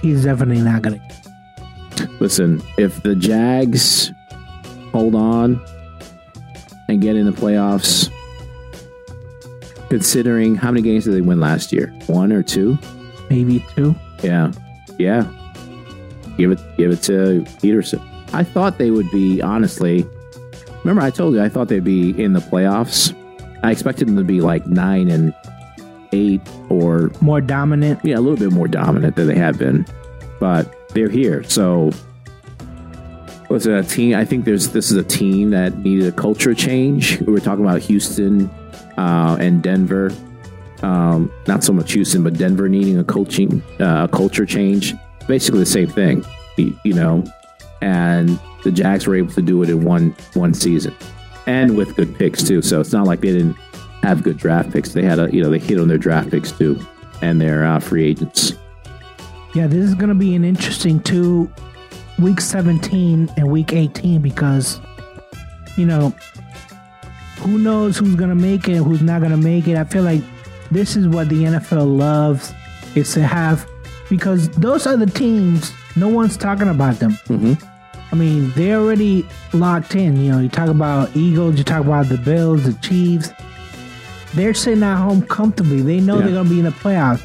[0.00, 1.00] He's definitely not gonna.
[2.18, 4.10] Listen, if the Jags
[4.90, 5.64] hold on
[6.88, 8.10] and get in the playoffs,
[9.92, 11.88] considering how many games did they win last year?
[12.06, 12.78] One or two?
[13.28, 13.94] Maybe two.
[14.22, 14.50] Yeah.
[14.98, 15.30] Yeah.
[16.38, 18.00] Give it give it to Pederson.
[18.32, 20.06] I thought they would be honestly.
[20.82, 23.14] Remember I told you I thought they'd be in the playoffs.
[23.62, 25.34] I expected them to be like 9 and
[26.12, 26.40] 8
[26.70, 28.00] or More dominant.
[28.02, 29.84] yeah, a little bit more dominant than they have been,
[30.40, 31.44] but they're here.
[31.44, 31.92] So,
[33.50, 34.16] was it a team?
[34.16, 37.20] I think there's this is a team that needed a culture change.
[37.20, 38.50] We were talking about Houston
[38.96, 40.12] uh, and Denver.
[40.82, 44.94] Um, not so much Houston, but Denver needing a coaching uh, culture change.
[45.28, 46.24] Basically the same thing,
[46.56, 47.24] you, know.
[47.80, 50.94] And the Jags were able to do it in one one season,
[51.46, 52.62] and with good picks too.
[52.62, 53.56] So it's not like they didn't
[54.02, 54.92] have good draft picks.
[54.92, 56.84] They had a you know they hit on their draft picks too,
[57.22, 58.54] and their uh, free agents.
[59.54, 61.50] Yeah, this is gonna be an interesting two,
[62.18, 64.80] week seventeen and week eighteen because,
[65.76, 66.14] you know,
[67.42, 69.76] who knows who's gonna make it, and who's not gonna make it.
[69.76, 70.22] I feel like
[70.70, 72.52] this is what the NFL loves
[72.94, 73.66] is to have
[74.08, 77.12] because those are the teams, no one's talking about them.
[77.28, 77.62] Mhm.
[78.10, 80.16] I mean, they're already locked in.
[80.22, 83.30] You know, you talk about Eagles, you talk about the Bills, the Chiefs.
[84.34, 85.82] They're sitting at home comfortably.
[85.82, 86.26] They know Yeah.
[86.26, 87.22] they're gonna be in the playoffs.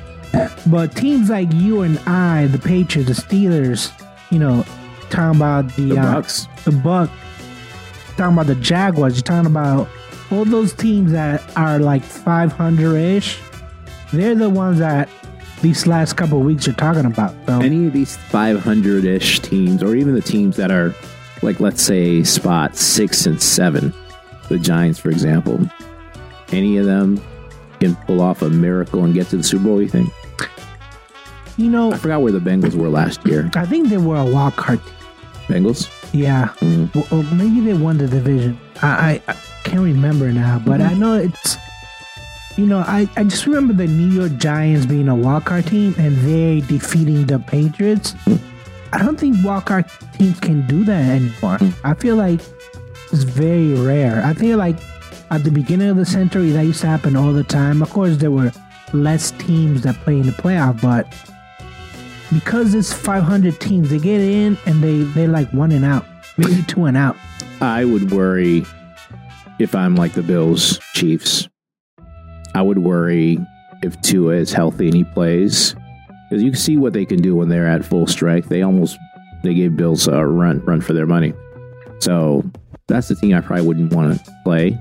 [0.68, 3.92] But teams like you and I, the Patriots, the Steelers,
[4.30, 4.66] you know,
[5.10, 6.48] talking about the, The uh, Bucks.
[6.66, 7.10] the Buck,
[8.18, 9.88] talking about the Jaguars, you're talking about
[10.32, 13.40] all those teams that are like 500 ish.
[14.14, 15.10] They're the ones that
[15.62, 17.34] these last couple of weeks you're talking about.
[17.46, 20.94] So Any of these 500 ish teams, or even the teams that are,
[21.42, 23.94] like, let's say, spot six and seven,
[24.50, 25.60] the Giants, for example,
[26.52, 27.22] any of them
[27.80, 30.10] can pull off a miracle and get to the Super Bowl, you think?
[31.58, 33.50] you know, I forgot where the Bengals were last year.
[33.56, 34.80] I think they were a wild card.
[34.84, 34.94] team.
[35.48, 35.90] Bengals?
[36.18, 36.54] Yeah.
[37.12, 38.60] Well, maybe they won the division.
[38.82, 41.00] I, I, I can't remember now, but I mm-hmm.
[41.00, 41.58] know it's.
[42.58, 46.18] You know, I, I just remember the New York Giants being a wildcard team and
[46.18, 48.16] they defeating the Patriots.
[48.92, 49.86] I don't think wildcard
[50.18, 51.60] teams can do that anymore.
[51.84, 52.40] I feel like
[53.12, 54.26] it's very rare.
[54.26, 54.78] I feel like
[55.30, 57.84] at the beginning of the century that used to happen all the time.
[57.84, 58.52] Of course, there were
[58.92, 61.06] less teams that play in the playoff, but
[62.32, 66.06] because it's 500 teams, they get in and they they like one and out,
[66.38, 67.16] maybe two and out.
[67.62, 68.66] I would worry
[69.60, 71.48] if I'm like the Bills, Chiefs.
[72.54, 73.40] I would worry
[73.84, 75.76] if Tua is healthy and he plays
[76.30, 78.50] because you can see what they can do when they're at full strength.
[78.50, 78.98] They almost
[79.44, 81.34] they gave Bills a run run for their money.
[82.00, 82.44] So
[82.88, 84.78] that's the team I probably wouldn't want to play.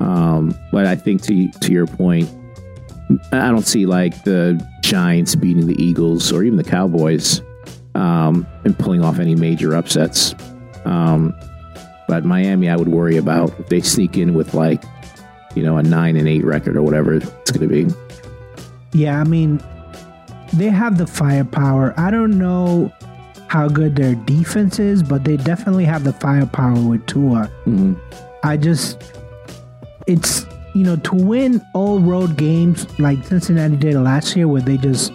[0.00, 2.28] Um, but I think to to your point,
[3.32, 7.42] I don't see like the Giants beating the Eagles or even the Cowboys
[7.94, 10.34] um, and pulling off any major upsets.
[10.84, 11.34] Um,
[12.08, 14.82] but Miami, I would worry about if they sneak in with like,
[15.54, 17.94] you know, a nine and eight record or whatever it's going to be.
[18.92, 19.62] Yeah, I mean,
[20.52, 21.94] they have the firepower.
[21.96, 22.92] I don't know
[23.48, 27.50] how good their defense is, but they definitely have the firepower with Tua.
[27.66, 27.98] Mhm.
[28.42, 29.02] I just,
[30.06, 34.76] it's, you know, to win all road games like Cincinnati did last year, where they
[34.76, 35.12] just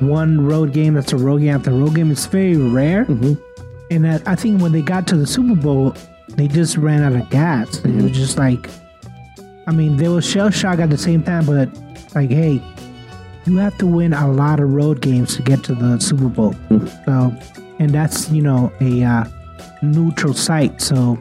[0.00, 3.04] won road game that's a road game after road game, it's very rare.
[3.06, 3.38] Mhm.
[3.90, 5.94] And that, I think when they got to the Super Bowl,
[6.36, 7.80] they just ran out of gas.
[7.84, 8.68] And It was just like,
[9.66, 11.68] I mean, they were shell shocked at the same time, but
[12.14, 12.60] like, hey,
[13.44, 16.54] you have to win a lot of road games to get to the Super Bowl.
[17.04, 17.34] So,
[17.78, 19.24] and that's you know a uh,
[19.82, 20.80] neutral site.
[20.80, 21.18] So,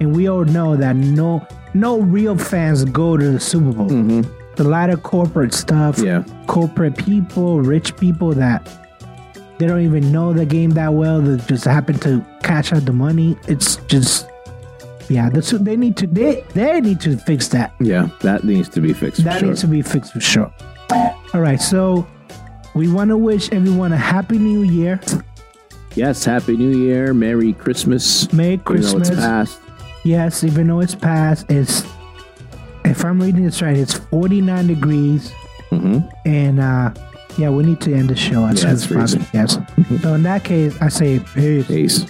[0.00, 3.88] and we all know that no no real fans go to the Super Bowl.
[3.88, 4.60] Mm-hmm.
[4.60, 6.24] A lot of corporate stuff, Yeah.
[6.48, 8.68] corporate people, rich people that
[9.58, 11.20] they don't even know the game that well.
[11.20, 13.36] They just happen to cash out the money.
[13.48, 14.26] It's just.
[15.08, 17.72] Yeah, that's, what they need to they, they need to fix that.
[17.80, 19.24] Yeah, that needs to be fixed.
[19.24, 19.48] That for sure.
[19.48, 20.52] needs to be fixed for sure.
[21.32, 22.06] All right, so
[22.74, 25.00] we want to wish everyone a happy new year.
[25.94, 28.30] yes, Happy New Year, Merry Christmas.
[28.34, 29.58] Merry Even though it's Christmas.
[30.04, 31.84] Yes, even though it's past, it's
[32.84, 35.32] if I'm reading this right, it's 49 degrees,
[35.70, 36.92] hmm and uh
[37.36, 39.26] yeah, we need to end the show as Yeah, soon it's as possible.
[39.34, 40.02] Yes.
[40.02, 41.66] so in that case, I say peace.
[41.68, 42.06] Peace.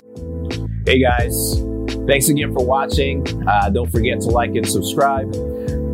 [0.87, 1.61] Hey guys,
[2.07, 3.27] thanks again for watching.
[3.47, 5.29] Uh, don't forget to like and subscribe.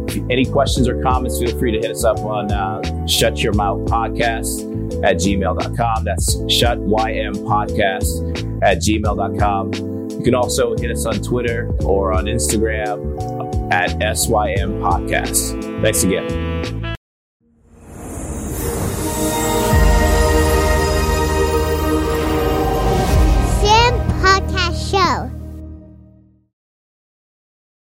[0.09, 3.55] If any questions or comments, feel free to hit us up on uh, Shut Your
[3.55, 4.63] Mouth Podcast
[5.03, 6.05] at gmail.com.
[6.05, 9.94] That's Shut YM Podcast at gmail.com.
[10.25, 15.83] You can also hit us on Twitter or on Instagram at SYM Podcast.
[15.83, 16.84] Thanks again.